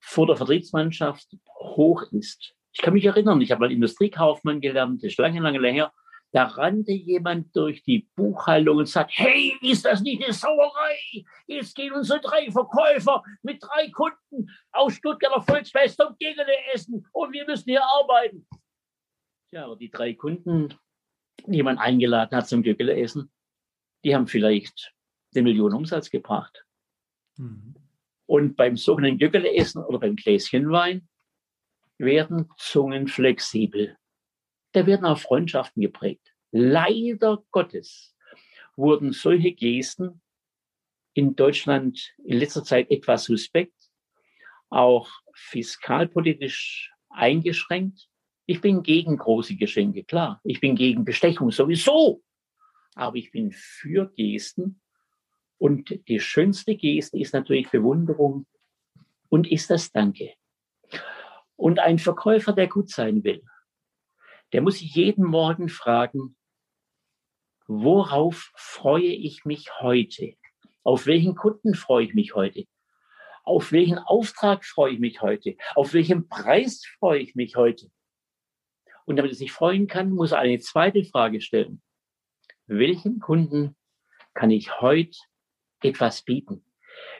vor 0.00 0.26
der 0.26 0.36
Vertriebsmannschaft 0.36 1.28
hoch 1.58 2.02
ist. 2.12 2.54
Ich 2.72 2.82
kann 2.82 2.94
mich 2.94 3.04
erinnern, 3.04 3.40
ich 3.40 3.50
habe 3.50 3.60
mal 3.60 3.72
Industriekaufmann 3.72 4.60
gelernt, 4.60 5.02
das 5.02 5.12
ist 5.12 5.18
lange, 5.18 5.40
lange 5.40 5.66
her. 5.68 5.92
Da 6.32 6.44
rannte 6.44 6.92
jemand 6.92 7.56
durch 7.56 7.82
die 7.82 8.10
Buchhaltung 8.14 8.78
und 8.78 8.88
sagt, 8.88 9.12
hey, 9.14 9.56
ist 9.62 9.84
das 9.84 10.02
nicht 10.02 10.22
eine 10.22 10.32
Sauerei? 10.32 11.24
Jetzt 11.46 11.74
gehen 11.74 11.92
unsere 11.92 12.20
drei 12.20 12.50
Verkäufer 12.50 13.22
mit 13.42 13.62
drei 13.62 13.90
Kunden 13.90 14.50
aus 14.72 14.94
Stuttgarter 14.94 15.40
Volksfest 15.40 16.04
und 16.04 16.18
gegen 16.18 16.44
essen 16.74 17.06
und 17.12 17.32
wir 17.32 17.46
müssen 17.46 17.70
hier 17.70 17.82
arbeiten. 17.82 18.46
Ja, 19.50 19.64
aber 19.64 19.76
die 19.76 19.90
drei 19.90 20.12
Kunden, 20.14 20.74
die 21.46 21.62
man 21.62 21.78
eingeladen 21.78 22.36
hat 22.36 22.48
zum 22.48 22.62
Göggele-Essen, 22.62 23.32
die 24.06 24.14
haben 24.14 24.28
vielleicht 24.28 24.94
eine 25.34 25.42
Million 25.42 25.74
Umsatz 25.74 26.10
gebracht. 26.10 26.64
Mhm. 27.36 27.74
Und 28.26 28.56
beim 28.56 28.76
sogenannten 28.76 29.18
Göggele-Essen 29.18 29.82
oder 29.84 29.98
beim 29.98 30.14
Gläschenwein 30.14 31.08
werden 31.98 32.48
Zungen 32.56 33.08
flexibel. 33.08 33.96
Da 34.72 34.86
werden 34.86 35.06
auch 35.06 35.18
Freundschaften 35.18 35.82
geprägt. 35.82 36.32
Leider 36.52 37.44
Gottes 37.50 38.14
wurden 38.76 39.10
solche 39.10 39.52
Gesten 39.52 40.22
in 41.14 41.34
Deutschland 41.34 42.14
in 42.24 42.38
letzter 42.38 42.62
Zeit 42.62 42.88
etwas 42.92 43.24
suspekt, 43.24 43.90
auch 44.68 45.10
fiskalpolitisch 45.34 46.92
eingeschränkt. 47.08 48.08
Ich 48.44 48.60
bin 48.60 48.84
gegen 48.84 49.16
große 49.16 49.56
Geschenke, 49.56 50.04
klar. 50.04 50.40
Ich 50.44 50.60
bin 50.60 50.76
gegen 50.76 51.04
Bestechung 51.04 51.50
sowieso. 51.50 52.22
Aber 52.96 53.16
ich 53.16 53.30
bin 53.30 53.52
für 53.52 54.10
Gesten. 54.16 54.80
Und 55.58 56.00
die 56.08 56.18
schönste 56.18 56.76
Geste 56.76 57.18
ist 57.18 57.32
natürlich 57.32 57.70
Bewunderung 57.70 58.46
und 59.28 59.50
ist 59.50 59.70
das 59.70 59.92
Danke. 59.92 60.34
Und 61.54 61.78
ein 61.78 61.98
Verkäufer, 61.98 62.52
der 62.52 62.68
gut 62.68 62.90
sein 62.90 63.22
will, 63.22 63.42
der 64.52 64.62
muss 64.62 64.78
sich 64.78 64.94
jeden 64.94 65.24
Morgen 65.24 65.68
fragen, 65.68 66.36
worauf 67.66 68.52
freue 68.54 69.02
ich 69.02 69.44
mich 69.44 69.80
heute? 69.80 70.34
Auf 70.82 71.06
welchen 71.06 71.34
Kunden 71.34 71.74
freue 71.74 72.04
ich 72.04 72.14
mich 72.14 72.34
heute? 72.34 72.64
Auf 73.42 73.72
welchen 73.72 73.98
Auftrag 73.98 74.64
freue 74.64 74.92
ich 74.92 75.00
mich 75.00 75.20
heute? 75.20 75.56
Auf 75.74 75.92
welchen 75.94 76.28
Preis 76.28 76.84
freue 76.98 77.20
ich 77.20 77.34
mich 77.34 77.56
heute? 77.56 77.90
Und 79.04 79.16
damit 79.16 79.32
er 79.32 79.36
sich 79.36 79.52
freuen 79.52 79.86
kann, 79.86 80.10
muss 80.10 80.32
er 80.32 80.38
eine 80.38 80.58
zweite 80.60 81.04
Frage 81.04 81.40
stellen. 81.40 81.82
Welchen 82.66 83.20
Kunden 83.20 83.76
kann 84.34 84.50
ich 84.50 84.80
heute 84.80 85.16
etwas 85.82 86.22
bieten? 86.22 86.64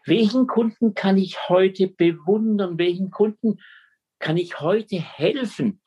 Welchen 0.05 0.47
Kunden 0.47 0.95
kann 0.95 1.17
ich 1.19 1.49
heute 1.49 1.88
bewundern? 1.88 2.79
Welchen 2.79 3.11
Kunden 3.11 3.61
kann 4.19 4.37
ich 4.37 4.61
heute 4.61 4.97
helfen? 4.97 5.81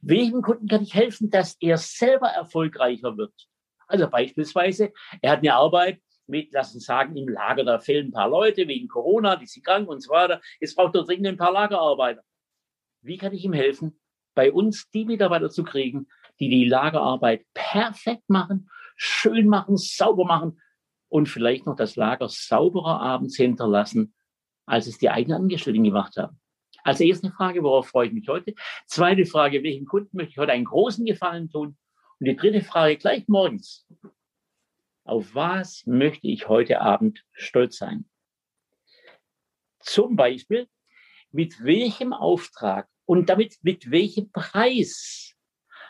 Welchen 0.00 0.42
Kunden 0.42 0.68
kann 0.68 0.82
ich 0.82 0.94
helfen, 0.94 1.30
dass 1.30 1.56
er 1.60 1.78
selber 1.78 2.28
erfolgreicher 2.28 3.16
wird? 3.16 3.32
Also 3.86 4.08
beispielsweise, 4.08 4.92
er 5.22 5.32
hat 5.32 5.38
eine 5.38 5.54
Arbeit 5.54 6.00
mit, 6.26 6.52
lass 6.52 6.74
uns 6.74 6.84
sagen, 6.84 7.16
im 7.16 7.28
Lager, 7.28 7.64
da 7.64 7.78
fehlen 7.78 8.08
ein 8.08 8.12
paar 8.12 8.28
Leute 8.28 8.66
wegen 8.68 8.88
Corona, 8.88 9.36
die 9.36 9.46
sind 9.46 9.64
krank 9.64 9.88
und 9.88 10.00
so 10.00 10.10
weiter. 10.10 10.40
Jetzt 10.60 10.74
braucht 10.74 10.94
er 10.96 11.04
dringend 11.04 11.28
ein 11.28 11.36
paar 11.36 11.52
Lagerarbeiter. 11.52 12.22
Wie 13.00 13.16
kann 13.16 13.32
ich 13.32 13.44
ihm 13.44 13.52
helfen, 13.52 13.98
bei 14.34 14.52
uns 14.52 14.90
die 14.90 15.04
Mitarbeiter 15.04 15.50
zu 15.50 15.62
kriegen, 15.62 16.08
die 16.40 16.48
die 16.48 16.64
Lagerarbeit 16.66 17.44
perfekt 17.54 18.28
machen, 18.28 18.70
schön 18.96 19.48
machen, 19.48 19.76
sauber 19.76 20.24
machen 20.24 20.60
und 21.08 21.28
vielleicht 21.28 21.66
noch 21.66 21.76
das 21.76 21.96
Lager 21.96 22.28
sauberer 22.28 23.00
abends 23.00 23.36
hinterlassen, 23.36 24.14
als 24.66 24.86
es 24.86 24.98
die 24.98 25.10
eigenen 25.10 25.42
Angestellten 25.42 25.84
gemacht 25.84 26.16
haben? 26.16 26.40
Also 26.82 27.04
erste 27.04 27.30
Frage, 27.30 27.62
worauf 27.62 27.88
freue 27.88 28.08
ich 28.08 28.12
mich 28.12 28.28
heute? 28.28 28.54
Zweite 28.86 29.26
Frage, 29.26 29.62
welchen 29.62 29.86
Kunden 29.86 30.16
möchte 30.16 30.32
ich 30.32 30.38
heute 30.38 30.52
einen 30.52 30.64
großen 30.64 31.04
Gefallen 31.04 31.50
tun? 31.50 31.76
Und 32.18 32.26
die 32.26 32.36
dritte 32.36 32.62
Frage 32.62 32.96
gleich 32.96 33.26
morgens. 33.28 33.86
Auf 35.04 35.34
was 35.34 35.84
möchte 35.86 36.26
ich 36.28 36.48
heute 36.48 36.80
Abend 36.80 37.24
stolz 37.32 37.78
sein? 37.78 38.08
Zum 39.80 40.16
Beispiel, 40.16 40.68
mit 41.30 41.62
welchem 41.62 42.12
Auftrag 42.12 42.88
und 43.04 43.28
damit 43.28 43.56
mit 43.62 43.90
welchem 43.90 44.32
Preis 44.32 45.35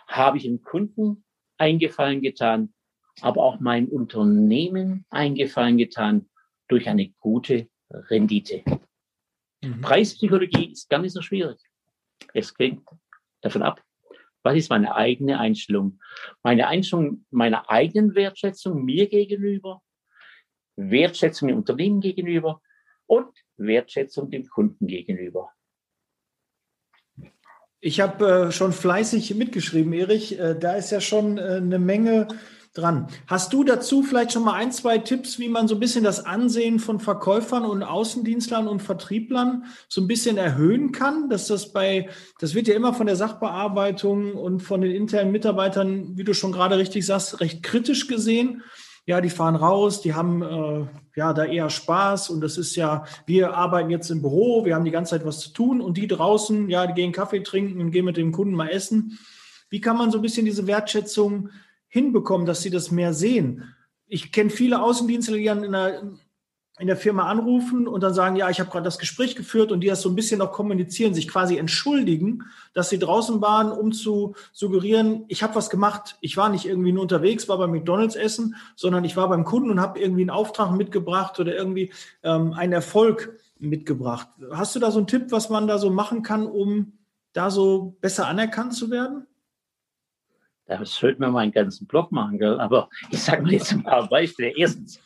habe 0.07 0.39
ich 0.39 0.45
dem 0.45 0.63
Kunden 0.63 1.25
eingefallen 1.59 2.21
getan, 2.21 2.75
aber 3.21 3.43
auch 3.43 3.61
meinem 3.61 3.89
Unternehmen 3.89 5.05
eingefallen 5.11 5.79
getan 5.79 6.29
durch 6.69 6.89
eine 6.89 7.11
gute 7.21 7.69
Rendite. 7.91 8.63
Mhm. 9.63 9.81
Preispsychologie 9.81 10.73
ist 10.73 10.89
gar 10.89 11.01
nicht 11.01 11.13
so 11.13 11.23
schwierig. 11.23 11.59
Es 12.35 12.55
hängt 12.59 12.87
davon 13.41 13.63
ab, 13.63 13.83
was 14.43 14.57
ist 14.57 14.71
meine 14.71 14.95
eigene 14.95 15.41
Einstellung? 15.41 15.99
Meine 16.43 16.69
Einstellung 16.69 17.27
meiner 17.31 17.69
eigenen 17.69 18.15
Wertschätzung 18.15 18.85
mir 18.85 19.09
gegenüber, 19.09 19.83
Wertschätzung 20.77 21.49
dem 21.49 21.59
Unternehmen 21.59 22.01
gegenüber 22.01 22.61
und 23.07 23.37
Wertschätzung 23.57 24.31
dem 24.31 24.49
Kunden 24.49 24.87
gegenüber. 24.87 25.51
Ich 27.87 28.01
habe 28.01 28.49
äh, 28.49 28.51
schon 28.51 28.73
fleißig 28.73 29.37
mitgeschrieben, 29.37 29.93
Erich. 29.93 30.41
Äh, 30.41 30.57
da 30.59 30.73
ist 30.73 30.91
ja 30.91 31.01
schon 31.01 31.39
äh, 31.39 31.59
eine 31.59 31.79
Menge 31.79 32.27
dran. 32.75 33.07
Hast 33.29 33.53
du 33.53 33.63
dazu 33.63 34.03
vielleicht 34.03 34.33
schon 34.33 34.43
mal 34.43 34.55
ein, 34.55 34.73
zwei 34.73 34.99
Tipps, 34.99 35.39
wie 35.39 35.49
man 35.49 35.69
so 35.69 35.77
ein 35.77 35.81
bisschen 35.81 36.03
das 36.03 36.27
Ansehen 36.27 36.81
von 36.81 36.99
Verkäufern 36.99 37.65
und 37.65 37.85
Außendienstlern 37.85 38.67
und 38.67 38.83
Vertrieblern 38.83 39.67
so 39.89 40.01
ein 40.01 40.09
bisschen 40.09 40.37
erhöhen 40.37 40.91
kann? 40.91 41.31
Dass 41.31 41.47
das 41.47 41.73
bei, 41.73 42.09
das 42.41 42.57
wird 42.57 42.67
ja 42.67 42.75
immer 42.75 42.93
von 42.93 43.07
der 43.07 43.15
Sachbearbeitung 43.15 44.33
und 44.33 44.65
von 44.65 44.81
den 44.81 44.91
internen 44.91 45.31
Mitarbeitern, 45.31 46.17
wie 46.17 46.25
du 46.25 46.35
schon 46.35 46.51
gerade 46.51 46.79
richtig 46.79 47.07
sagst, 47.07 47.41
recht 47.41 47.63
kritisch 47.63 48.09
gesehen. 48.09 48.65
Ja, 49.07 49.21
die 49.21 49.31
fahren 49.31 49.57
raus, 49.57 50.03
die 50.03 50.15
haben 50.15 50.43
äh, 50.43 50.87
ja 51.15 51.33
da 51.33 51.45
eher 51.45 51.71
Spaß 51.71 52.31
und 52.31 52.41
das 52.41 52.59
ist 52.59 52.75
ja, 52.75 53.05
wir 53.25 53.55
arbeiten 53.55 53.89
jetzt 53.89 54.11
im 54.11 54.21
Büro, 54.21 54.65
wir 54.65 54.75
haben 54.75 54.85
die 54.85 54.91
ganze 54.91 55.11
Zeit 55.11 55.25
was 55.25 55.39
zu 55.39 55.51
tun 55.53 55.81
und 55.81 55.97
die 55.97 56.09
draußen, 56.09 56.69
ja, 56.69 56.87
die 56.87 56.95
gehen 56.95 57.13
Kaffee 57.13 57.43
trinken 57.43 57.81
und 57.81 57.93
gehen 57.93 58.05
mit 58.05 58.17
dem 58.17 58.33
Kunden 58.33 58.55
mal 58.55 58.69
essen. 58.69 59.19
Wie 59.71 59.81
kann 59.81 59.97
man 59.97 60.11
so 60.11 60.19
ein 60.19 60.23
bisschen 60.23 60.45
diese 60.45 60.67
Wertschätzung 60.67 61.51
hinbekommen, 61.89 62.47
dass 62.47 62.63
sie 62.63 62.71
das 62.71 62.91
mehr 62.91 63.15
sehen. 63.15 63.75
Ich 64.07 64.31
kenne 64.33 64.51
viele 64.51 64.83
Außendienstler, 64.83 65.37
die 65.37 65.45
dann 65.45 65.65
in 65.65 65.73
der, 65.73 66.03
in 66.79 66.87
der 66.87 66.97
Firma 66.97 67.27
anrufen 67.27 67.89
und 67.89 68.03
dann 68.03 68.13
sagen, 68.13 68.37
ja, 68.37 68.51
ich 68.51 68.61
habe 68.61 68.71
gerade 68.71 68.85
das 68.85 68.99
Gespräch 68.99 69.35
geführt 69.35 69.73
und 69.73 69.81
die 69.81 69.87
das 69.87 70.03
so 70.03 70.11
ein 70.11 70.15
bisschen 70.15 70.39
noch 70.39 70.53
kommunizieren, 70.53 71.15
sich 71.15 71.27
quasi 71.27 71.57
entschuldigen, 71.57 72.45
dass 72.75 72.91
sie 72.91 72.99
draußen 72.99 73.41
waren, 73.41 73.73
um 73.73 73.93
zu 73.93 74.35
suggerieren, 74.53 75.25
ich 75.29 75.43
habe 75.43 75.55
was 75.55 75.71
gemacht. 75.71 76.17
Ich 76.21 76.37
war 76.37 76.51
nicht 76.51 76.67
irgendwie 76.67 76.93
nur 76.93 77.03
unterwegs, 77.03 77.49
war 77.49 77.57
beim 77.57 77.71
McDonalds 77.71 78.15
essen, 78.15 78.57
sondern 78.75 79.05
ich 79.05 79.17
war 79.17 79.29
beim 79.29 79.45
Kunden 79.45 79.71
und 79.71 79.81
habe 79.81 79.99
irgendwie 79.99 80.23
einen 80.23 80.31
Auftrag 80.31 80.73
mitgebracht 80.73 81.41
oder 81.41 81.55
irgendwie 81.55 81.93
ähm, 82.23 82.53
einen 82.53 82.75
Erfolg 82.75 83.39
mitgebracht. 83.59 84.29
Hast 84.53 84.77
du 84.77 84.81
da 84.81 84.91
so 84.91 84.99
einen 84.99 85.07
Tipp, 85.07 85.27
was 85.31 85.49
man 85.49 85.67
da 85.67 85.79
so 85.79 85.91
machen 85.91 86.23
kann, 86.23 86.47
um 86.47 86.93
da 87.33 87.51
so 87.51 87.97
besser 88.03 88.27
anerkannt 88.27 88.75
zu 88.75 88.91
werden? 88.91 89.27
Da 90.67 90.85
sollte 90.85 91.21
man 91.21 91.33
mal 91.33 91.41
einen 91.41 91.53
ganzen 91.53 91.87
Blog 91.87 92.11
machen, 92.13 92.39
gell? 92.39 92.61
aber 92.61 92.89
ich 93.11 93.23
sage 93.23 93.43
mal 93.43 93.53
jetzt 93.53 93.73
ein 93.73 93.85
paar 93.85 94.09
Beispiele. 94.09 94.53
Erstens, 94.57 95.01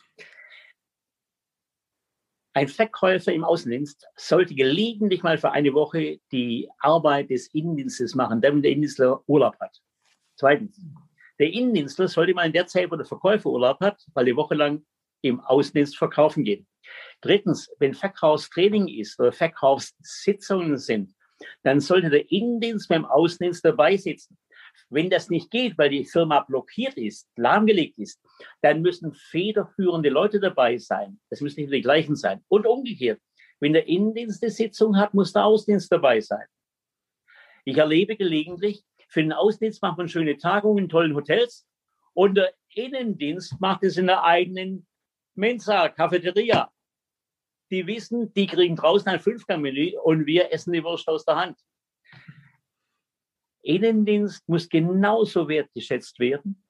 ein 2.53 2.67
Verkäufer 2.67 3.33
im 3.33 3.43
Außendienst 3.43 4.07
sollte 4.15 4.55
gelegentlich 4.55 5.23
mal 5.23 5.37
für 5.37 5.51
eine 5.51 5.73
Woche 5.73 6.19
die 6.31 6.69
Arbeit 6.79 7.29
des 7.29 7.47
Innendienstes 7.53 8.13
machen, 8.15 8.41
damit 8.41 8.65
der 8.65 8.71
Innendienstler 8.71 9.21
Urlaub 9.27 9.57
hat. 9.59 9.81
Zweitens, 10.35 10.79
der 11.39 11.47
Innendienstler 11.47 12.07
sollte 12.07 12.33
mal 12.33 12.45
in 12.45 12.53
der 12.53 12.67
Zeit, 12.67 12.91
wo 12.91 12.95
der 12.95 13.05
Verkäufer 13.05 13.49
Urlaub 13.49 13.79
hat, 13.79 14.05
weil 14.13 14.25
die 14.25 14.35
Woche 14.35 14.55
lang 14.55 14.85
im 15.21 15.39
Außendienst 15.39 15.97
verkaufen 15.97 16.43
gehen. 16.43 16.67
Drittens, 17.21 17.69
wenn 17.79 17.93
Verkaufstraining 17.93 18.87
ist 18.87 19.19
oder 19.19 19.31
Verkaufssitzungen 19.31 20.77
sind, 20.77 21.13
dann 21.63 21.79
sollte 21.79 22.09
der 22.09 22.31
Innendienst 22.31 22.89
beim 22.89 23.05
Außendienst 23.05 23.63
dabei 23.63 23.97
sitzen. 23.97 24.37
Wenn 24.89 25.09
das 25.09 25.29
nicht 25.29 25.51
geht, 25.51 25.77
weil 25.77 25.89
die 25.89 26.05
Firma 26.05 26.41
blockiert 26.41 26.95
ist, 26.95 27.29
lahmgelegt 27.35 27.97
ist, 27.97 28.21
dann 28.61 28.81
müssen 28.81 29.13
federführende 29.13 30.09
Leute 30.09 30.39
dabei 30.39 30.77
sein. 30.77 31.19
Das 31.29 31.41
müssen 31.41 31.61
nicht 31.61 31.73
die 31.73 31.81
gleichen 31.81 32.15
sein. 32.15 32.43
Und 32.47 32.65
umgekehrt, 32.65 33.21
wenn 33.59 33.73
der 33.73 33.87
Innendienst 33.87 34.43
eine 34.43 34.51
Sitzung 34.51 34.97
hat, 34.97 35.13
muss 35.13 35.33
der 35.33 35.45
Außendienst 35.45 35.91
dabei 35.91 36.19
sein. 36.19 36.45
Ich 37.63 37.77
erlebe 37.77 38.17
gelegentlich, 38.17 38.83
für 39.07 39.21
den 39.21 39.33
Außendienst 39.33 39.81
macht 39.81 39.97
man 39.97 40.07
schöne 40.07 40.37
Tagungen 40.37 40.85
in 40.85 40.89
tollen 40.89 41.15
Hotels 41.15 41.67
und 42.13 42.35
der 42.35 42.53
Innendienst 42.73 43.59
macht 43.59 43.83
es 43.83 43.97
in 43.97 44.07
der 44.07 44.23
eigenen 44.23 44.87
Mensa, 45.35 45.89
Cafeteria. 45.89 46.71
Die 47.69 47.87
wissen, 47.87 48.33
die 48.33 48.47
kriegen 48.47 48.75
draußen 48.75 49.07
ein 49.07 49.19
Fünfgang-Menü 49.19 49.97
und 50.03 50.25
wir 50.25 50.51
essen 50.51 50.73
die 50.73 50.83
Wurst 50.83 51.07
aus 51.07 51.23
der 51.23 51.37
Hand. 51.37 51.57
Innendienst 53.61 54.47
muss 54.47 54.69
genauso 54.69 55.47
wertgeschätzt 55.47 56.19
werden. 56.19 56.63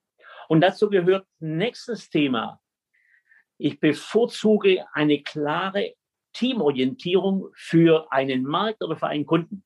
Und 0.48 0.62
dazu 0.62 0.89
gehört 0.89 1.25
nächstes 1.39 2.10
Thema. 2.10 2.60
Ich 3.57 3.79
bevorzuge 3.79 4.86
eine 4.93 5.21
klare 5.21 5.93
Teamorientierung 6.33 7.50
für 7.53 8.12
einen 8.12 8.43
Markt 8.43 8.83
oder 8.83 8.95
für 8.95 9.07
einen 9.07 9.25
Kunden. 9.25 9.63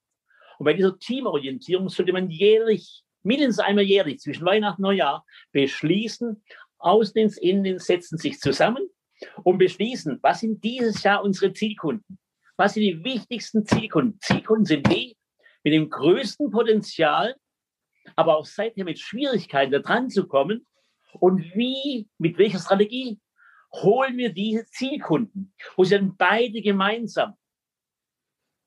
Und 0.57 0.65
bei 0.65 0.73
dieser 0.73 0.97
Teamorientierung 0.97 1.89
sollte 1.89 2.13
man 2.13 2.29
jährlich, 2.29 3.03
mindestens 3.23 3.59
einmal 3.59 3.83
jährlich, 3.83 4.19
zwischen 4.19 4.45
Weihnachten 4.45 4.83
und 4.83 4.89
Neujahr, 4.89 5.25
beschließen, 5.51 6.43
Außendienst, 6.77 7.39
Innendienst 7.39 7.87
setzen 7.87 8.17
sich 8.17 8.39
zusammen 8.39 8.87
und 9.43 9.57
beschließen, 9.57 10.19
was 10.21 10.41
sind 10.41 10.63
dieses 10.63 11.01
Jahr 11.03 11.23
unsere 11.23 11.53
Zielkunden? 11.53 12.19
Was 12.57 12.73
sind 12.73 12.83
die 12.83 13.03
wichtigsten 13.03 13.65
Zielkunden? 13.65 14.19
Zielkunden 14.21 14.65
sind 14.65 14.87
die 14.91 15.15
mit 15.65 15.73
dem 15.73 15.89
größten 15.89 16.51
Potenzial, 16.51 17.35
aber 18.15 18.37
auch 18.37 18.45
seither 18.45 18.85
mit 18.85 18.99
Schwierigkeiten 18.99 19.71
da 19.71 19.79
dran 19.79 20.11
zu 20.11 20.27
kommen. 20.27 20.67
Und 21.19 21.41
wie, 21.55 22.07
mit 22.19 22.37
welcher 22.37 22.59
Strategie 22.59 23.19
holen 23.73 24.15
wir 24.15 24.31
diese 24.31 24.65
Zielkunden, 24.67 25.53
wo 25.75 25.83
sie 25.83 25.95
dann 25.95 26.15
beide 26.15 26.61
gemeinsam 26.61 27.33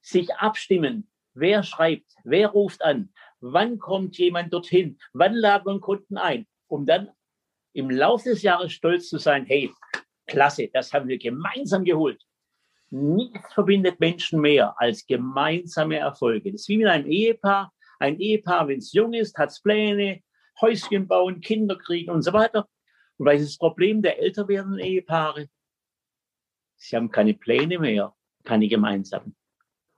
sich 0.01 0.35
abstimmen, 0.35 1.09
wer 1.35 1.63
schreibt, 1.63 2.13
wer 2.25 2.49
ruft 2.49 2.83
an, 2.83 3.13
wann 3.41 3.79
kommt 3.79 4.19
jemand 4.19 4.53
dorthin, 4.53 4.99
wann 5.13 5.35
laden 5.35 5.67
wir 5.67 5.71
einen 5.73 5.81
Kunden 5.81 6.17
ein, 6.17 6.49
um 6.67 6.85
dann 6.85 7.11
im 7.75 7.91
Laufe 7.91 8.31
des 8.31 8.43
Jahres 8.43 8.73
stolz 8.73 9.09
zu 9.09 9.19
sein, 9.19 9.47
hey, 9.47 9.73
klasse, 10.27 10.69
das 10.73 10.93
haben 10.93 11.07
wir 11.07 11.19
gemeinsam 11.19 11.85
geholt. 11.85 12.21
Nichts 12.91 13.53
verbindet 13.53 14.01
Menschen 14.01 14.41
mehr 14.41 14.75
als 14.79 15.07
gemeinsame 15.07 15.99
Erfolge. 15.99 16.53
Das 16.53 16.63
ist 16.63 16.69
wie 16.69 16.79
mit 16.79 16.87
einem 16.87 17.07
Ehepaar. 17.07 17.73
Ein 17.99 18.19
Ehepaar, 18.19 18.69
wenn 18.69 18.79
es 18.79 18.93
jung 18.93 19.13
ist, 19.13 19.37
hat 19.37 19.59
Pläne, 19.63 20.23
Häuschen 20.61 21.07
bauen, 21.07 21.41
Kinder 21.41 21.77
kriegen 21.77 22.11
und 22.11 22.23
so 22.23 22.33
weiter. 22.33 22.67
Und 23.19 23.27
weil 23.27 23.39
das 23.39 23.59
Problem 23.59 24.01
der 24.01 24.21
älter 24.21 24.49
werdenden 24.49 24.81
Ehepaare? 24.81 25.49
Sie 26.77 26.97
haben 26.97 27.11
keine 27.11 27.35
Pläne 27.35 27.79
mehr, 27.79 28.15
keine 28.45 28.69
gemeinsamen. 28.69 29.37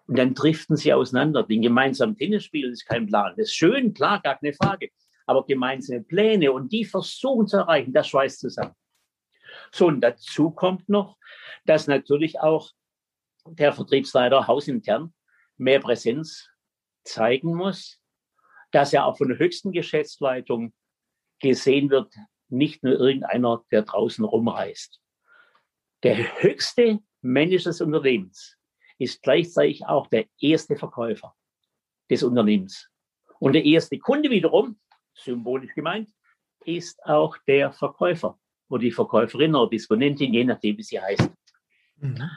Und 0.07 0.19
dann 0.19 0.35
driften 0.35 0.77
sie 0.77 0.93
auseinander. 0.93 1.45
Den 1.45 1.63
gemeinsamen 1.63 2.17
Tennisspielen 2.17 2.73
ist 2.73 2.87
kein 2.87 3.07
Plan. 3.07 3.35
Das 3.37 3.49
ist 3.49 3.55
schön, 3.55 3.95
klar, 3.95 4.21
gar 4.21 4.39
keine 4.39 4.55
Frage. 4.55 4.89
Aber 5.27 5.47
gemeinsame 5.47 6.03
Pläne 6.03 6.51
und 6.51 6.73
die 6.73 6.85
versuchen 6.85 7.47
zu 7.47 7.59
erreichen, 7.59 7.93
das 7.93 8.09
schweißt 8.09 8.41
zusammen. 8.41 8.75
So, 9.71 9.87
und 9.87 10.01
dazu 10.01 10.51
kommt 10.51 10.89
noch, 10.89 11.17
dass 11.65 11.87
natürlich 11.87 12.41
auch 12.41 12.73
der 13.55 13.73
Vertriebsleiter 13.73 14.47
hausintern 14.47 15.15
mehr 15.57 15.81
Präsenz 15.81 16.49
zeigen 17.05 17.55
muss, 17.55 18.01
dass 18.73 18.93
er 18.93 19.07
auch 19.07 19.19
von 19.19 19.29
der 19.29 19.39
höchsten 19.39 19.73
Geschäftsleitung 19.73 20.73
gesehen 21.41 21.91
wird, 21.91 22.15
nicht 22.49 22.83
nur 22.83 22.95
irgendeiner, 22.95 23.65
der 23.71 23.83
draußen 23.83 24.25
rumreist. 24.25 25.01
Der 26.03 26.43
höchste 26.43 27.01
Mensch 27.21 27.65
des 27.65 27.81
Unternehmens 27.81 28.57
ist 28.99 29.23
gleichzeitig 29.23 29.87
auch 29.87 30.07
der 30.09 30.27
erste 30.41 30.77
Verkäufer 30.77 31.35
des 32.11 32.23
Unternehmens. 32.23 32.89
Und 33.39 33.55
der 33.55 33.65
erste 33.65 33.99
Kunde 33.99 34.31
wiederum, 34.31 34.79
symbolisch 35.15 35.75
gemeint, 35.75 36.11
ist 36.65 37.03
auch 37.05 37.37
der 37.47 37.73
Verkäufer 37.73 38.39
oder 38.69 38.81
die 38.83 38.93
Verkäuferin 38.93 39.55
oder 39.55 39.71
Disponentin, 39.71 40.35
je 40.35 40.45
nachdem, 40.45 40.77
wie 40.77 40.83
sie 40.83 41.01
heißt. 41.01 41.31
Mhm. 41.97 42.31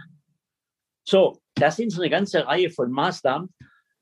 So, 1.03 1.41
das 1.55 1.75
sind 1.75 1.91
so 1.91 2.01
eine 2.01 2.09
ganze 2.09 2.45
Reihe 2.45 2.69
von 2.69 2.91
Maßnahmen, 2.91 3.53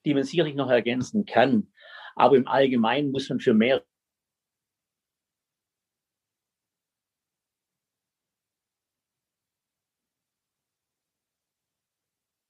die 0.05 0.13
man 0.13 0.23
sicherlich 0.23 0.55
noch 0.55 0.69
ergänzen 0.69 1.25
kann. 1.25 1.71
Aber 2.15 2.35
im 2.35 2.47
Allgemeinen 2.47 3.11
muss 3.11 3.29
man 3.29 3.39
für 3.39 3.53
mehr 3.53 3.83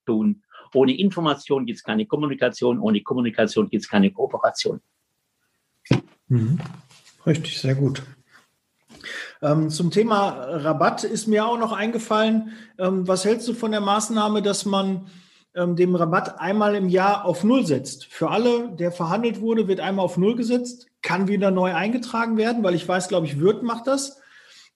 tun. 0.05 0.43
Ohne 0.73 0.97
Information 0.97 1.65
gibt 1.65 1.77
es 1.77 1.83
keine 1.83 2.05
Kommunikation, 2.05 2.79
ohne 2.79 3.01
Kommunikation 3.01 3.69
gibt 3.69 3.83
es 3.83 3.89
keine 3.89 4.11
Kooperation. 4.11 4.81
Mhm. 6.27 6.59
Richtig, 7.25 7.59
sehr 7.59 7.75
gut. 7.75 8.03
Ähm, 9.41 9.69
zum 9.69 9.91
Thema 9.91 10.29
Rabatt 10.29 11.03
ist 11.03 11.27
mir 11.27 11.45
auch 11.45 11.57
noch 11.57 11.71
eingefallen, 11.71 12.51
ähm, 12.77 13.07
was 13.07 13.25
hältst 13.25 13.47
du 13.47 13.53
von 13.53 13.71
der 13.71 13.81
Maßnahme, 13.81 14.41
dass 14.41 14.65
man 14.65 15.07
ähm, 15.55 15.75
den 15.75 15.95
Rabatt 15.95 16.39
einmal 16.39 16.75
im 16.75 16.89
Jahr 16.89 17.25
auf 17.25 17.43
Null 17.43 17.65
setzt? 17.65 18.05
Für 18.05 18.29
alle, 18.29 18.69
der 18.69 18.91
verhandelt 18.91 19.41
wurde, 19.41 19.67
wird 19.67 19.79
einmal 19.79 20.05
auf 20.05 20.17
Null 20.17 20.35
gesetzt, 20.35 20.87
kann 21.01 21.27
wieder 21.27 21.51
neu 21.51 21.73
eingetragen 21.73 22.37
werden, 22.37 22.63
weil 22.63 22.75
ich 22.75 22.87
weiß, 22.87 23.07
glaube 23.07 23.25
ich, 23.25 23.39
Wirt 23.39 23.63
macht 23.63 23.87
das. 23.87 24.19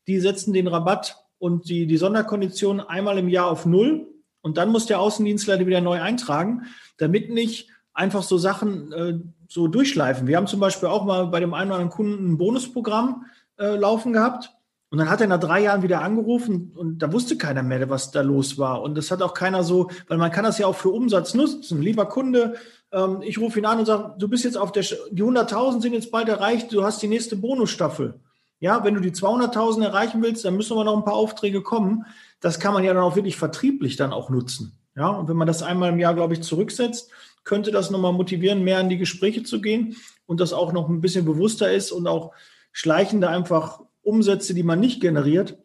Die 0.08 0.20
setzen 0.20 0.54
den 0.54 0.68
Rabatt 0.68 1.18
und 1.38 1.70
die, 1.70 1.88
die 1.88 1.98
Sonderkondition 1.98 2.80
einmal 2.80 3.18
im 3.18 3.30
Jahr 3.30 3.48
auf 3.48 3.66
Null 3.66 4.08
und 4.42 4.58
dann 4.58 4.70
muss 4.70 4.86
der 4.86 5.00
Außendienstleiter 5.00 5.66
wieder 5.66 5.82
neu 5.82 6.02
eintragen, 6.02 6.64
damit 6.98 7.32
nicht 7.32 7.70
einfach 7.94 8.24
so 8.24 8.38
Sachen 8.38 8.92
äh, 8.92 9.20
so 9.48 9.68
durchschleifen. 9.68 10.28
Wir 10.28 10.38
haben 10.38 10.48
zum 10.48 10.60
Beispiel 10.60 10.90
auch 10.90 11.06
mal 11.06 11.28
bei 11.28 11.40
dem 11.40 11.54
einen 11.54 11.72
oder 11.72 11.80
anderen 11.80 11.96
Kunden 11.96 12.32
ein 12.32 12.38
Bonusprogramm 12.38 13.26
äh, 13.58 13.76
laufen 13.76 14.14
gehabt. 14.14 14.52
Und 14.90 15.00
dann 15.00 15.10
hat 15.10 15.20
er 15.20 15.28
nach 15.28 15.40
drei 15.40 15.64
Jahren 15.64 15.82
wieder 15.82 16.02
angerufen 16.02 16.72
und 16.76 17.00
da 17.00 17.12
wusste 17.12 17.38
keiner 17.38 17.64
mehr, 17.64 17.90
was 17.90 18.12
da 18.12 18.22
los 18.22 18.58
war. 18.58 18.82
Und 18.82 18.96
das 18.96 19.12
hat 19.12 19.22
auch 19.22 19.34
keiner 19.34 19.64
so, 19.64 19.90
weil 20.08 20.18
man 20.18 20.32
kann 20.32 20.46
das 20.46 20.58
ja 20.58 20.68
auch 20.68 20.76
für 20.76 20.90
Umsatz 20.90 21.34
nutzen. 21.34 21.82
Lieber 21.82 22.06
Kunde, 22.06 22.56
ähm, 22.92 23.22
ich 23.22 23.38
rufe 23.40 23.60
ihn 23.60 23.66
an 23.66 23.80
und 23.80 23.86
sage, 23.86 24.14
du 24.18 24.28
bist 24.28 24.46
jetzt 24.46 24.58
auf 24.58 24.72
der, 24.72 24.84
die 25.12 25.24
100.000 25.24 25.82
sind 25.82 25.94
jetzt 25.94 26.12
bald 26.12 26.30
erreicht, 26.30 26.72
du 26.72 26.84
hast 26.84 27.02
die 27.02 27.08
nächste 27.08 27.36
Bonusstaffel. 27.36 28.20
Ja, 28.60 28.84
wenn 28.84 28.94
du 28.94 29.02
die 29.02 29.12
200.000 29.12 29.84
erreichen 29.84 30.22
willst, 30.22 30.46
dann 30.46 30.56
müssen 30.56 30.78
wir 30.78 30.84
noch 30.86 30.96
ein 30.96 31.04
paar 31.04 31.16
Aufträge 31.16 31.62
kommen 31.62 32.06
das 32.46 32.60
kann 32.60 32.74
man 32.74 32.84
ja 32.84 32.94
dann 32.94 33.04
auch 33.04 33.16
wirklich 33.16 33.38
vertrieblich 33.38 33.96
dann 33.96 34.14
auch 34.14 34.30
nutzen. 34.30 34.78
Ja, 34.96 35.10
und 35.10 35.28
wenn 35.28 35.36
man 35.36 35.48
das 35.48 35.64
einmal 35.64 35.92
im 35.92 36.00
Jahr, 36.00 36.14
glaube 36.14 36.36
ich, 36.36 36.42
zurücksetzt, 36.42 37.10
könnte 37.44 37.72
das 37.72 37.90
nochmal 37.90 38.14
motivieren, 38.14 38.64
mehr 38.64 38.80
in 38.80 38.90
die 38.90 39.00
Gespräche 39.00 39.42
zu 39.42 39.62
gehen 39.62 39.96
und 40.28 40.40
das 40.40 40.54
auch 40.54 40.72
noch 40.72 40.88
ein 40.88 41.02
bisschen 41.02 41.26
bewusster 41.26 41.72
ist 41.72 41.92
und 41.92 42.08
auch 42.08 42.34
schleichende 42.76 43.30
einfach 43.30 43.82
Umsätze, 44.02 44.54
die 44.54 44.64
man 44.64 44.82
nicht 44.82 45.00
generiert, 45.00 45.58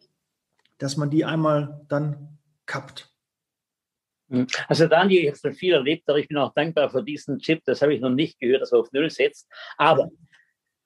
dass 0.77 0.95
man 0.95 1.09
die 1.09 1.25
einmal 1.25 1.85
dann 1.89 2.39
kappt. 2.65 3.13
Hm. 4.29 4.47
Also 4.69 4.87
Daniel, 4.87 5.23
ich 5.23 5.27
habe 5.27 5.37
schon 5.37 5.53
viel 5.53 5.73
erlebt, 5.73 6.07
aber 6.07 6.19
ich 6.19 6.29
bin 6.29 6.37
auch 6.37 6.53
dankbar 6.53 6.89
für 6.89 7.03
diesen 7.03 7.39
Chip. 7.39 7.63
Das 7.65 7.81
habe 7.81 7.93
ich 7.93 7.99
noch 7.99 8.11
nicht 8.11 8.39
gehört, 8.39 8.61
dass 8.61 8.71
er 8.71 8.79
auf 8.79 8.93
Null 8.93 9.09
setzt. 9.09 9.49
Aber 9.77 10.09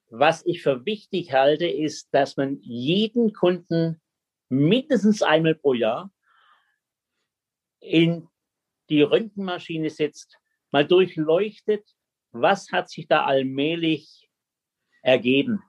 was 0.10 0.44
ich 0.48 0.64
für 0.64 0.84
wichtig 0.88 1.32
halte, 1.32 1.68
ist, 1.68 2.10
dass 2.12 2.38
man 2.38 2.58
jeden 2.60 3.32
Kunden 3.32 4.02
mindestens 4.50 5.22
einmal 5.22 5.54
pro 5.54 5.74
Jahr 5.74 6.12
in 7.82 8.28
die 8.90 9.04
Röntgenmaschine 9.04 9.92
setzt, 9.92 10.40
mal 10.72 10.88
durchleuchtet, 10.88 11.88
was 12.32 12.72
hat 12.72 12.90
sich 12.90 13.08
da 13.08 13.26
allmählich 13.26 14.28
ergeben. 15.04 15.62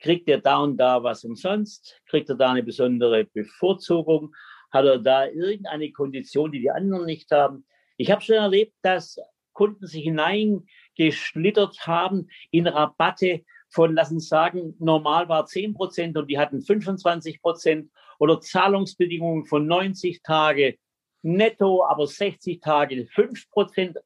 Kriegt 0.00 0.28
er 0.28 0.40
da 0.40 0.58
und 0.58 0.76
da 0.76 1.02
was 1.02 1.24
umsonst? 1.24 2.00
Kriegt 2.06 2.28
er 2.28 2.36
da 2.36 2.50
eine 2.50 2.62
besondere 2.62 3.24
Bevorzugung? 3.24 4.34
Hat 4.70 4.84
er 4.84 4.98
da 4.98 5.26
irgendeine 5.26 5.90
Kondition, 5.92 6.52
die 6.52 6.60
die 6.60 6.70
anderen 6.70 7.06
nicht 7.06 7.30
haben? 7.30 7.66
Ich 7.96 8.10
habe 8.10 8.22
schon 8.22 8.36
erlebt, 8.36 8.74
dass 8.82 9.18
Kunden 9.52 9.86
sich 9.86 10.04
hineingeschlittert 10.04 11.86
haben 11.86 12.28
in 12.50 12.66
Rabatte, 12.66 13.44
von, 13.70 13.94
lassen 13.94 14.14
uns 14.14 14.28
sagen, 14.28 14.74
normal 14.78 15.28
war 15.28 15.44
10 15.44 15.74
Prozent 15.74 16.16
und 16.16 16.28
die 16.28 16.38
hatten 16.38 16.62
25 16.62 17.42
Prozent 17.42 17.90
oder 18.18 18.40
Zahlungsbedingungen 18.40 19.44
von 19.44 19.66
90 19.66 20.22
Tage 20.22 20.78
netto, 21.22 21.84
aber 21.84 22.06
60 22.06 22.60
Tage 22.60 23.06
5 23.06 23.50
Prozent. 23.50 23.98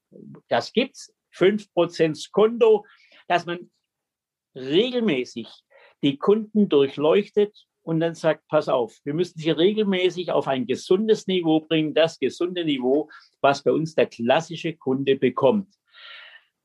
Das 0.49 0.73
gibt's. 0.73 1.15
5 1.35 1.73
Prozent 1.73 2.29
Konto, 2.33 2.85
dass 3.27 3.47
man 3.47 3.71
regelmäßig 4.55 5.49
die 6.03 6.19
Kunden 6.19 6.69
durchleuchtet 6.69 7.67
und 7.83 8.01
dann 8.01 8.15
sagt, 8.15 8.47
pass 8.49 8.69
auf, 8.69 8.99
wir 9.05 9.15
müssen 9.15 9.39
sie 9.39 9.51
regelmäßig 9.51 10.31
auf 10.31 10.49
ein 10.49 10.67
gesundes 10.67 11.27
Niveau 11.27 11.61
bringen, 11.61 11.95
das 11.95 12.19
gesunde 12.19 12.65
Niveau, 12.65 13.11
was 13.41 13.63
bei 13.63 13.73
uns 13.73 13.95
der 13.95 14.07
klassische 14.07 14.75
Kunde 14.75 15.17
bekommt. 15.17 15.69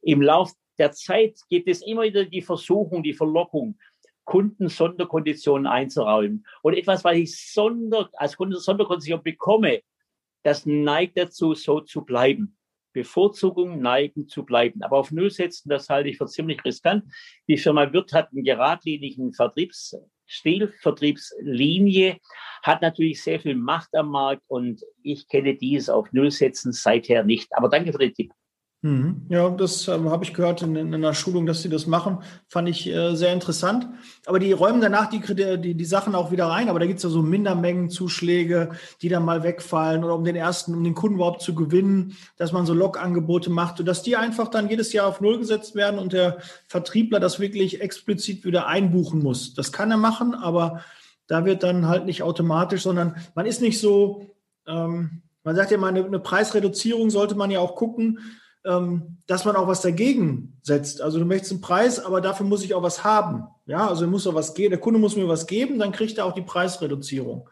Im 0.02 0.22
Lauf 0.22 0.52
der 0.78 0.92
Zeit 0.92 1.40
gibt 1.50 1.68
es 1.68 1.82
immer 1.82 2.04
wieder 2.04 2.26
die 2.26 2.42
Versuchung, 2.42 3.02
die 3.04 3.14
Verlockung, 3.14 3.78
Kunden 4.26 4.68
Sonderkonditionen 4.68 5.68
einzuräumen. 5.68 6.46
Und 6.62 6.76
etwas, 6.76 7.04
was 7.04 7.16
ich 7.16 7.36
Sonder, 7.38 8.10
als 8.14 8.36
Kunde 8.36 8.58
Sonderkondition 8.58 9.24
bekomme, 9.24 9.82
das 10.44 10.66
neigt 10.66 11.18
dazu, 11.18 11.54
so 11.56 11.82
zu 11.82 12.04
bleiben. 12.04 12.57
Bevorzugung 12.98 13.80
neigen 13.80 14.28
zu 14.28 14.44
bleiben. 14.44 14.82
Aber 14.82 14.98
auf 14.98 15.12
Null 15.12 15.30
setzen, 15.30 15.70
das 15.70 15.88
halte 15.88 16.10
ich 16.10 16.18
für 16.18 16.26
ziemlich 16.26 16.66
riskant. 16.66 17.04
Die 17.48 17.58
Firma 17.58 17.94
Wirth 17.94 18.12
hat 18.12 18.32
einen 18.32 18.44
geradlinigen 18.44 19.34
Vertriebsstil, 19.34 20.74
Vertriebslinie, 20.82 22.18
hat 22.64 22.82
natürlich 22.82 23.22
sehr 23.22 23.40
viel 23.40 23.56
Macht 23.56 23.94
am 23.94 24.10
Markt 24.10 24.42
und 24.48 24.82
ich 25.04 25.28
kenne 25.28 25.56
dies 25.56 25.90
auf 25.90 26.12
Null 26.12 26.32
setzen 26.32 26.72
seither 26.72 27.24
nicht. 27.24 27.50
Aber 27.56 27.70
danke 27.70 27.92
für 27.92 28.00
den 28.00 28.16
Tipp. 28.16 28.32
Mhm. 28.84 29.26
Ja, 29.30 29.50
das 29.50 29.88
ähm, 29.88 30.10
habe 30.12 30.24
ich 30.24 30.36
gehört 30.36 30.62
in, 30.62 30.76
in, 30.76 30.94
einer 30.94 31.16
Schulung, 31.16 31.48
dass 31.48 31.64
sie 31.64 31.70
das 31.70 31.88
machen. 31.88 32.20
Fand 32.48 32.70
ich 32.70 32.88
äh, 32.88 33.16
sehr 33.16 33.34
interessant. 33.34 33.88
Aber 34.28 34.38
die 34.38 34.52
räumen 34.52 34.82
danach 34.82 35.10
die, 35.10 35.20
die, 35.20 35.74
die 35.74 35.86
Sachen 35.86 36.14
auch 36.14 36.32
wieder 36.32 36.46
rein. 36.46 36.70
Aber 36.70 36.78
da 36.78 36.86
gibt 36.86 36.98
es 36.98 37.04
ja 37.04 37.10
so 37.10 37.24
Mindermengenzuschläge, 37.24 38.70
die 39.02 39.10
dann 39.10 39.26
mal 39.26 39.42
wegfallen 39.42 40.04
oder 40.04 40.14
um 40.14 40.24
den 40.24 40.36
ersten, 40.36 40.76
um 40.76 40.84
den 40.84 40.94
Kunden 40.94 41.16
überhaupt 41.16 41.42
zu 41.42 41.56
gewinnen, 41.56 42.16
dass 42.38 42.52
man 42.52 42.68
so 42.68 42.76
Log-Angebote 42.76 43.50
macht 43.50 43.80
und 43.80 43.88
dass 43.88 44.04
die 44.04 44.16
einfach 44.16 44.48
dann 44.50 44.70
jedes 44.70 44.94
Jahr 44.94 45.08
auf 45.08 45.22
Null 45.22 45.40
gesetzt 45.40 45.74
werden 45.74 46.00
und 46.00 46.14
der 46.14 46.38
Vertriebler 46.68 47.20
das 47.20 47.40
wirklich 47.40 47.82
explizit 47.82 48.46
wieder 48.46 48.68
einbuchen 48.68 49.24
muss. 49.24 49.56
Das 49.56 49.72
kann 49.72 49.90
er 49.90 49.98
machen, 49.98 50.36
aber 50.36 50.82
da 51.26 51.46
wird 51.46 51.64
dann 51.64 51.88
halt 51.88 52.06
nicht 52.06 52.22
automatisch, 52.22 52.84
sondern 52.84 53.16
man 53.34 53.48
ist 53.48 53.60
nicht 53.60 53.80
so, 53.80 54.36
ähm, 54.68 55.24
man 55.44 55.56
sagt 55.56 55.72
ja 55.72 55.80
mal, 55.80 55.88
eine, 55.88 56.06
eine 56.06 56.20
Preisreduzierung 56.20 57.10
sollte 57.10 57.34
man 57.34 57.50
ja 57.50 57.60
auch 57.60 57.76
gucken 57.76 58.20
dass 59.28 59.46
man 59.46 59.56
auch 59.56 59.68
was 59.68 59.82
dagegen 59.82 60.58
setzt. 60.62 61.02
Also 61.02 61.20
du 61.20 61.26
möchtest 61.26 61.54
einen 61.54 61.62
Preis, 61.62 62.04
aber 62.04 62.20
dafür 62.20 62.46
muss 62.46 62.66
ich 62.66 62.74
auch 62.74 62.84
was 62.84 63.04
haben. 63.06 63.46
Ja, 63.66 63.88
also 63.88 64.06
muss 64.08 64.28
auch 64.28 64.36
was 64.36 64.54
geben. 64.56 64.72
Der 64.72 64.80
Kunde 64.80 65.00
muss 65.00 65.16
mir 65.16 65.28
was 65.28 65.48
geben, 65.48 65.80
dann 65.80 65.94
kriegt 65.94 66.18
er 66.18 66.26
auch 66.26 66.34
die 66.34 66.42
Preisreduzierung. 66.42 67.50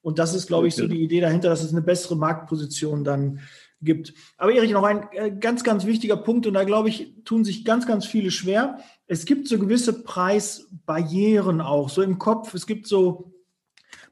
Und 0.00 0.18
das 0.18 0.34
ist, 0.34 0.46
glaube 0.46 0.68
ich, 0.68 0.76
so 0.76 0.86
die 0.86 1.02
Idee 1.02 1.20
dahinter, 1.20 1.48
dass 1.48 1.64
es 1.64 1.72
eine 1.72 1.82
bessere 1.82 2.14
Marktposition 2.14 3.02
dann 3.04 3.40
gibt. 3.80 4.14
Aber 4.36 4.52
Erich, 4.52 4.70
noch 4.70 4.84
ein 4.84 5.08
äh, 5.12 5.30
ganz, 5.30 5.64
ganz 5.64 5.86
wichtiger 5.86 6.16
Punkt, 6.16 6.46
und 6.46 6.54
da 6.54 6.64
glaube 6.64 6.88
ich, 6.88 7.14
tun 7.24 7.44
sich 7.44 7.64
ganz, 7.64 7.86
ganz 7.86 8.06
viele 8.06 8.30
schwer. 8.30 8.78
Es 9.06 9.24
gibt 9.24 9.48
so 9.48 9.58
gewisse 9.58 10.04
Preisbarrieren 10.04 11.60
auch, 11.60 11.88
so 11.88 12.02
im 12.02 12.18
Kopf. 12.18 12.54
Es 12.54 12.66
gibt 12.66 12.86
so, 12.86 13.32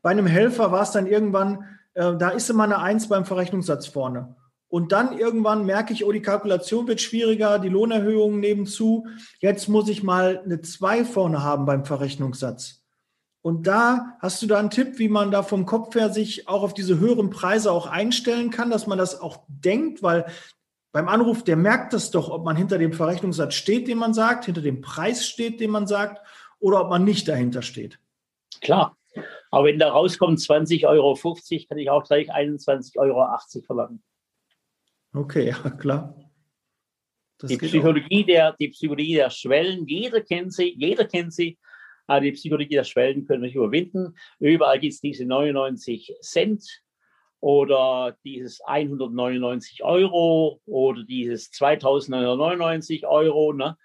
bei 0.01 0.11
einem 0.11 0.27
Helfer 0.27 0.73
war 0.73 0.83
es 0.83 0.91
dann 0.91 1.07
irgendwann, 1.07 1.65
äh, 1.95 2.17
da 2.17 2.31
ist 2.31 2.51
immer 2.51 2.65
eine 2.65 2.79
Eins 2.79 3.09
beim 3.09 3.25
Verrechnungssatz 3.25 3.87
vorne. 3.87 4.35
Und 4.73 4.91
dann 4.91 5.19
irgendwann 5.19 5.67
merke 5.67 5.93
ich, 5.93 6.07
oh, 6.07 6.13
die 6.13 6.23
Kalkulation 6.23 6.89
wird 6.89 7.03
schwieriger, 7.03 7.59
die 7.59 7.69
Lohnerhöhungen 7.69 8.41
nehmen 8.41 8.65
zu. 8.65 9.07
Jetzt 9.39 9.69
muss 9.69 9.87
ich 9.91 10.03
mal 10.03 10.41
eine 10.43 10.63
2 10.63 11.05
vorne 11.05 11.43
haben 11.43 11.67
beim 11.67 11.85
Verrechnungssatz. 11.85 12.83
Und 13.43 13.67
da 13.67 14.17
hast 14.21 14.41
du 14.41 14.47
da 14.47 14.59
einen 14.59 14.71
Tipp, 14.71 14.99
wie 14.99 15.11
man 15.11 15.31
da 15.31 15.43
vom 15.43 15.67
Kopf 15.67 15.95
her 15.95 16.09
sich 16.09 16.49
auch 16.49 16.63
auf 16.63 16.73
diese 16.73 16.99
höheren 16.99 17.29
Preise 17.29 17.71
auch 17.71 17.87
einstellen 17.87 18.49
kann, 18.49 18.71
dass 18.71 18.87
man 18.87 18.97
das 18.97 19.21
auch 19.21 19.45
denkt, 19.47 20.03
weil 20.03 20.25
beim 20.91 21.07
Anruf, 21.07 21.45
der 21.45 21.57
merkt 21.57 21.93
das 21.93 22.11
doch, 22.11 22.31
ob 22.31 22.43
man 22.43 22.57
hinter 22.57 22.79
dem 22.79 22.95
Verrechnungssatz 22.95 23.53
steht, 23.53 23.89
den 23.89 23.99
man 23.99 24.15
sagt, 24.15 24.47
hinter 24.47 24.63
dem 24.63 24.81
Preis 24.81 25.27
steht, 25.27 25.61
den 25.61 25.71
man 25.71 25.87
sagt, 25.87 26.27
oder 26.61 26.81
ob 26.81 26.89
man 26.89 27.05
nicht 27.05 27.29
dahinter 27.29 27.61
steht. 27.61 27.99
Klar. 28.63 28.97
Aber 29.51 29.67
wenn 29.67 29.79
da 29.79 29.91
rauskommt 29.91 30.39
20,50 30.39 30.89
Euro, 30.89 31.15
kann 31.69 31.77
ich 31.77 31.91
auch 31.91 32.05
gleich 32.05 32.35
21,80 32.35 32.97
Euro 32.97 33.29
verlangen. 33.67 34.03
Okay, 35.15 35.49
ja, 35.65 35.71
klar. 35.71 36.15
Das 37.39 37.51
die 37.51 37.59
Psychologie, 37.59 38.25
der, 38.25 38.55
die 38.59 38.69
Psychologie 38.69 39.15
der 39.15 39.31
Schwellen, 39.31 39.87
jeder 39.87 40.21
kennt 40.21 40.53
sie, 40.53 40.75
jeder 40.79 41.05
kennt 41.05 41.33
sie. 41.35 41.59
Aber 42.07 42.21
die 42.21 42.33
Psychologie 42.33 42.75
der 42.75 42.85
Schwellen 42.85 43.27
können 43.27 43.43
wir 43.43 43.47
nicht 43.47 43.57
überwinden. 43.57 44.15
Überall 44.39 44.79
gibt 44.79 44.95
es 44.95 45.01
diese 45.01 45.25
99 45.25 46.15
Cent 46.21 46.65
oder 47.41 48.17
dieses 48.25 48.61
199 48.61 49.83
Euro 49.83 50.61
oder 50.67 51.05
dieses 51.05 51.51
2999 51.51 53.07
Euro. 53.07 53.53
Ne? 53.53 53.77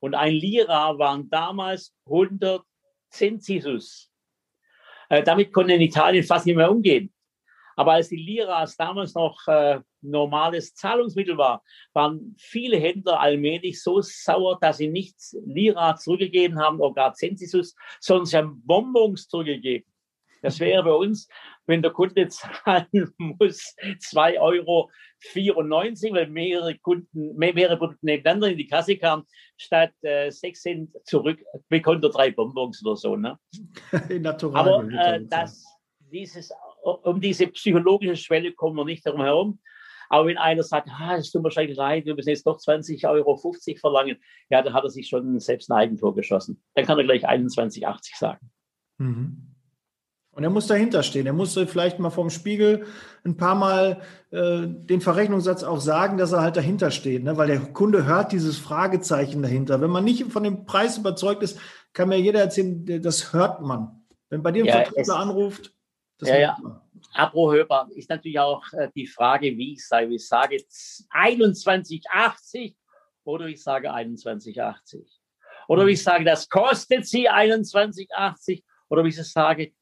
Und 0.00 0.14
ein 0.14 0.32
Lira 0.32 0.98
waren 0.98 1.28
damals 1.28 1.94
100 2.06 2.64
Zensisus. 3.10 4.10
Äh, 5.10 5.22
damit 5.22 5.52
konnte 5.52 5.74
in 5.74 5.82
Italien 5.82 6.24
fast 6.24 6.46
nicht 6.46 6.56
mehr 6.56 6.70
umgehen. 6.70 7.12
Aber 7.76 7.92
als 7.92 8.08
die 8.08 8.16
Liras 8.16 8.76
damals 8.76 9.14
noch 9.14 9.46
äh, 9.46 9.80
normales 10.00 10.74
Zahlungsmittel 10.74 11.36
war, 11.36 11.62
waren 11.92 12.34
viele 12.38 12.78
Händler 12.78 13.20
allmählich 13.20 13.82
so 13.82 14.00
sauer, 14.00 14.58
dass 14.60 14.78
sie 14.78 14.88
nicht 14.88 15.16
Lira 15.44 15.96
zurückgegeben 15.96 16.58
haben 16.58 16.80
oder 16.80 16.94
gar 16.94 17.14
Zensisus, 17.14 17.74
sondern 18.00 18.26
sie 18.26 18.36
haben 18.36 18.62
Bonbons 18.64 19.28
zurückgegeben. 19.28 19.92
Das 20.42 20.58
wäre 20.58 20.82
bei 20.82 20.92
uns, 20.92 21.28
wenn 21.66 21.82
der 21.82 21.92
Kunde 21.92 22.28
zahlen 22.28 22.86
muss, 23.16 23.74
2,94 23.80 24.40
Euro, 24.40 24.90
weil 25.34 26.26
mehrere 26.26 26.78
Kunden, 26.78 27.36
mehrere 27.36 27.76
Produkte 27.76 28.04
nebeneinander 28.04 28.48
in 28.48 28.58
die 28.58 28.66
Kasse 28.66 28.96
kamen, 28.96 29.24
statt 29.56 29.92
äh, 30.02 30.30
6 30.30 30.60
Cent 30.60 30.90
zurück, 31.04 31.40
bekommt 31.68 32.02
er 32.04 32.10
drei 32.10 32.32
Bonbons 32.32 32.84
oder 32.84 32.96
so. 32.96 33.16
Ne? 33.16 33.38
Aber 34.52 34.88
äh, 34.90 35.24
das, 35.26 35.64
dieses 36.10 36.52
um 36.82 37.20
diese 37.20 37.46
psychologische 37.48 38.16
Schwelle 38.16 38.52
kommen 38.52 38.76
wir 38.76 38.84
nicht 38.84 39.06
darum 39.06 39.22
herum. 39.22 39.60
Aber 40.08 40.26
wenn 40.26 40.36
einer 40.36 40.62
sagt, 40.62 40.90
ah, 40.90 41.16
es 41.16 41.30
tut 41.30 41.40
mir 41.40 41.44
wahrscheinlich 41.44 41.76
leid, 41.76 42.04
wir 42.04 42.14
müssen 42.14 42.28
jetzt 42.28 42.46
doch 42.46 42.58
20,50 42.58 43.08
Euro 43.08 43.40
verlangen, 43.80 44.18
ja, 44.50 44.60
dann 44.60 44.74
hat 44.74 44.84
er 44.84 44.90
sich 44.90 45.08
schon 45.08 45.40
selbst 45.40 45.70
ein 45.70 45.78
Eigentor 45.78 46.14
geschossen. 46.14 46.62
Dann 46.74 46.84
kann 46.84 46.98
er 46.98 47.04
gleich 47.04 47.26
21,80 47.26 48.18
sagen. 48.18 48.50
Mhm. 48.98 49.52
Und 50.34 50.44
er 50.44 50.50
muss 50.50 50.66
dahinter 50.66 51.02
stehen. 51.02 51.26
Er 51.26 51.34
muss 51.34 51.54
vielleicht 51.54 51.98
mal 51.98 52.10
vom 52.10 52.30
Spiegel 52.30 52.86
ein 53.24 53.36
paar 53.36 53.54
Mal 53.54 54.00
äh, 54.30 54.62
den 54.66 55.02
Verrechnungssatz 55.02 55.62
auch 55.62 55.80
sagen, 55.80 56.16
dass 56.16 56.32
er 56.32 56.40
halt 56.40 56.56
dahinter 56.56 56.90
steht, 56.90 57.22
ne? 57.22 57.36
weil 57.36 57.48
der 57.48 57.60
Kunde 57.60 58.06
hört 58.06 58.32
dieses 58.32 58.58
Fragezeichen 58.58 59.42
dahinter. 59.42 59.82
Wenn 59.82 59.90
man 59.90 60.04
nicht 60.04 60.24
von 60.24 60.42
dem 60.42 60.64
Preis 60.64 60.96
überzeugt 60.96 61.42
ist, 61.42 61.58
kann 61.92 62.08
mir 62.08 62.18
jeder 62.18 62.40
erzählen, 62.40 63.02
das 63.02 63.34
hört 63.34 63.60
man. 63.60 64.04
Wenn 64.30 64.42
bei 64.42 64.52
dir 64.52 64.62
ein 64.62 64.68
ja, 64.68 64.76
Vertriebler 64.76 65.16
anruft, 65.16 65.74
das 66.22 66.30
ja, 66.30 66.38
ja. 66.38 66.56
Abrohörbar 67.14 67.90
ist 67.94 68.08
natürlich 68.08 68.38
auch 68.38 68.64
äh, 68.72 68.88
die 68.94 69.06
Frage, 69.06 69.56
wie 69.56 69.72
ich 69.72 69.86
sage. 69.86 70.14
Ich 70.14 70.26
sage 70.26 70.56
21,80 70.56 72.74
oder 73.24 73.46
ich 73.46 73.62
sage 73.62 73.92
21,80. 73.92 75.04
Oder 75.68 75.86
wie 75.86 75.92
ich 75.92 76.02
sage, 76.02 76.24
das 76.24 76.48
kostet 76.48 77.06
Sie 77.06 77.30
21,80. 77.30 78.62
Oder 78.88 79.04
wie 79.04 79.08
ich 79.08 79.22
sage, 79.22 79.72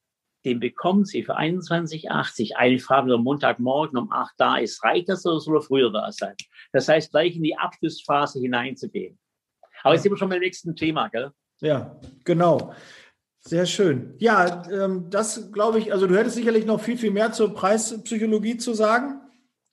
den 0.45 0.61
bekommen 0.61 1.05
Sie 1.05 1.23
für 1.23 1.39
21,80. 1.39 2.55
Eine 2.55 2.79
Frage, 2.79 3.13
am 3.13 3.23
Montagmorgen 3.23 3.99
um 3.99 4.11
8 4.11 4.35
da 4.39 4.57
ist, 4.57 4.83
reicht 4.83 5.09
das 5.09 5.27
oder 5.27 5.41
soll 5.41 5.59
er 5.59 5.63
früher 5.63 5.93
da 5.93 6.11
sein? 6.11 6.35
Das 6.73 6.89
heißt, 6.89 7.11
gleich 7.11 7.37
in 7.37 7.43
die 7.43 7.57
Abschlussphase 7.57 8.41
hineinzugehen. 8.41 9.19
Aber 9.83 9.95
jetzt 9.95 10.03
sind 10.03 10.13
wir 10.13 10.17
schon 10.17 10.29
beim 10.29 10.41
nächsten 10.41 10.75
Thema, 10.75 11.09
gell? 11.09 11.33
Ja, 11.61 11.99
genau. 12.25 12.75
Sehr 13.41 13.67
schön. 13.67 14.15
Ja, 14.19 14.63
ähm, 14.71 15.07
das 15.11 15.51
glaube 15.51 15.79
ich, 15.79 15.93
also 15.93 16.07
du 16.07 16.17
hättest 16.17 16.37
sicherlich 16.37 16.67
noch 16.67 16.81
viel, 16.81 16.99
viel 16.99 17.11
mehr 17.11 17.33
zur 17.33 17.55
Preispsychologie 17.55 18.59
zu 18.59 18.75
sagen. 18.75 19.21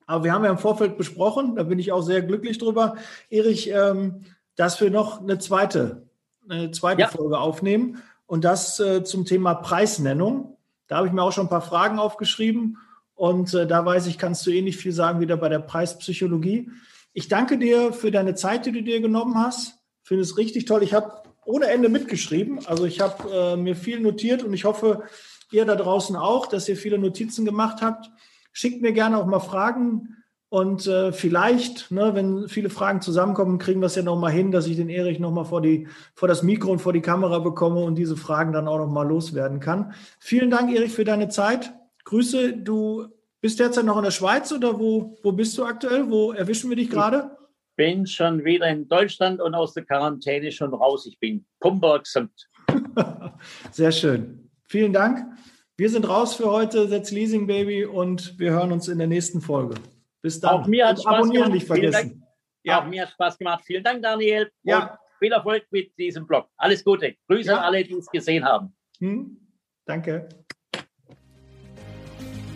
Aber 0.05 0.23
wir 0.23 0.31
haben 0.31 0.45
ja 0.45 0.51
im 0.51 0.57
Vorfeld 0.57 0.97
besprochen, 0.97 1.57
da 1.57 1.63
bin 1.63 1.79
ich 1.79 1.91
auch 1.91 2.01
sehr 2.01 2.21
glücklich 2.21 2.57
drüber, 2.57 2.95
Erich, 3.29 3.69
ähm, 3.69 4.23
dass 4.55 4.79
wir 4.79 4.89
noch 4.89 5.21
eine 5.21 5.37
zweite, 5.37 6.07
eine 6.47 6.71
zweite 6.71 7.01
ja. 7.01 7.07
Folge 7.09 7.37
aufnehmen 7.37 8.01
und 8.25 8.45
das 8.45 8.79
äh, 8.79 9.03
zum 9.03 9.25
Thema 9.25 9.53
Preisnennung. 9.53 10.57
Da 10.87 10.97
habe 10.97 11.07
ich 11.07 11.13
mir 11.13 11.21
auch 11.21 11.33
schon 11.33 11.47
ein 11.47 11.49
paar 11.49 11.61
Fragen 11.61 11.99
aufgeschrieben 11.99 12.77
und 13.15 13.53
äh, 13.53 13.67
da 13.67 13.85
weiß 13.85 14.07
ich, 14.07 14.17
kannst 14.17 14.47
du 14.47 14.51
ähnlich 14.51 14.77
viel 14.77 14.93
sagen 14.93 15.19
wieder 15.19 15.35
bei 15.35 15.49
der 15.49 15.59
Preispsychologie. 15.59 16.71
Ich 17.11 17.27
danke 17.27 17.57
dir 17.57 17.91
für 17.91 18.11
deine 18.11 18.33
Zeit, 18.35 18.65
die 18.65 18.71
du 18.71 18.81
dir 18.81 19.01
genommen 19.01 19.37
hast. 19.37 19.73
Finde 20.03 20.23
es 20.23 20.37
richtig 20.37 20.65
toll. 20.65 20.83
Ich 20.83 20.93
habe 20.93 21.23
ohne 21.47 21.67
Ende 21.67 21.89
mitgeschrieben. 21.89 22.59
Also 22.65 22.85
ich 22.85 22.99
habe 22.99 23.31
äh, 23.31 23.55
mir 23.55 23.75
viel 23.75 23.99
notiert 23.99 24.43
und 24.43 24.53
ich 24.53 24.65
hoffe, 24.65 25.03
ihr 25.51 25.65
da 25.65 25.75
draußen 25.75 26.15
auch, 26.15 26.45
dass 26.47 26.67
ihr 26.67 26.75
viele 26.75 26.97
Notizen 26.97 27.45
gemacht 27.45 27.81
habt. 27.81 28.11
Schickt 28.51 28.81
mir 28.81 28.91
gerne 28.91 29.17
auch 29.17 29.25
mal 29.25 29.39
Fragen 29.39 30.17
und 30.49 30.87
äh, 30.87 31.11
vielleicht, 31.11 31.91
ne, 31.91 32.15
wenn 32.15 32.49
viele 32.49 32.69
Fragen 32.69 33.01
zusammenkommen, 33.01 33.59
kriegen 33.59 33.81
wir 33.81 33.87
es 33.87 33.95
ja 33.95 34.01
noch 34.01 34.19
mal 34.19 34.31
hin, 34.31 34.51
dass 34.51 34.67
ich 34.67 34.75
den 34.75 34.89
Erich 34.89 35.19
noch 35.19 35.31
mal 35.31 35.45
vor 35.45 35.61
die 35.61 35.87
vor 36.15 36.27
das 36.27 36.43
Mikro 36.43 36.71
und 36.71 36.79
vor 36.79 36.93
die 36.93 37.01
Kamera 37.01 37.39
bekomme 37.39 37.81
und 37.81 37.95
diese 37.95 38.17
Fragen 38.17 38.51
dann 38.51 38.67
auch 38.67 38.77
noch 38.77 38.87
mal 38.87 39.07
loswerden 39.07 39.59
kann. 39.59 39.93
Vielen 40.19 40.49
Dank, 40.49 40.73
Erich, 40.73 40.91
für 40.91 41.05
deine 41.05 41.29
Zeit. 41.29 41.73
Grüße, 42.05 42.53
du 42.53 43.07
bist 43.41 43.59
derzeit 43.59 43.85
noch 43.85 43.97
in 43.97 44.03
der 44.03 44.11
Schweiz 44.11 44.51
oder 44.51 44.79
wo, 44.79 45.17
wo 45.23 45.31
bist 45.31 45.57
du 45.57 45.65
aktuell? 45.65 46.09
Wo 46.09 46.31
erwischen 46.31 46.69
wir 46.69 46.77
dich 46.77 46.89
gerade? 46.89 47.37
Bin 47.77 48.07
schon 48.07 48.43
wieder 48.43 48.67
in 48.67 48.87
Deutschland 48.89 49.39
und 49.39 49.53
aus 49.53 49.73
der 49.75 49.85
Quarantäne 49.85 50.51
schon 50.51 50.73
raus. 50.73 51.05
Ich 51.05 51.19
bin 51.19 51.45
Pumper. 51.59 52.01
Sehr 53.71 53.91
schön. 53.91 54.49
Vielen 54.65 54.91
Dank. 54.91 55.25
Wir 55.77 55.89
sind 55.91 56.09
raus 56.09 56.33
für 56.33 56.49
heute, 56.49 56.87
Setz 56.87 57.11
Leasing 57.11 57.45
Baby, 57.45 57.85
und 57.85 58.37
wir 58.39 58.49
hören 58.51 58.71
uns 58.71 58.87
in 58.87 58.97
der 58.97 59.05
nächsten 59.05 59.41
Folge. 59.41 59.75
Bis 60.23 60.39
dann. 60.39 60.61
Auch 60.61 60.67
mir 60.67 60.87
hat 60.87 60.97
und 60.97 61.03
Spaß 61.03 61.13
abonnieren 61.13 61.51
gemacht. 61.51 61.53
nicht 61.53 61.67
Vielen 61.67 61.91
vergessen. 61.93 62.23
Ja. 62.63 62.81
Auch 62.81 62.87
mir 62.87 63.03
hat 63.03 63.11
Spaß 63.11 63.37
gemacht. 63.37 63.63
Vielen 63.63 63.83
Dank, 63.83 64.01
Daniel. 64.01 64.49
Ja. 64.63 64.79
Und 64.79 64.89
viel 65.19 65.31
Erfolg 65.31 65.67
mit 65.69 65.95
diesem 65.99 66.25
Blog. 66.25 66.49
Alles 66.57 66.83
Gute. 66.83 67.15
Grüße 67.27 67.51
Ja. 67.51 67.57
an 67.57 67.63
alle, 67.63 67.83
die 67.83 67.93
es 67.93 68.07
gesehen 68.07 68.43
haben. 68.43 68.75
Hm? 68.99 69.37
Danke. 69.85 70.27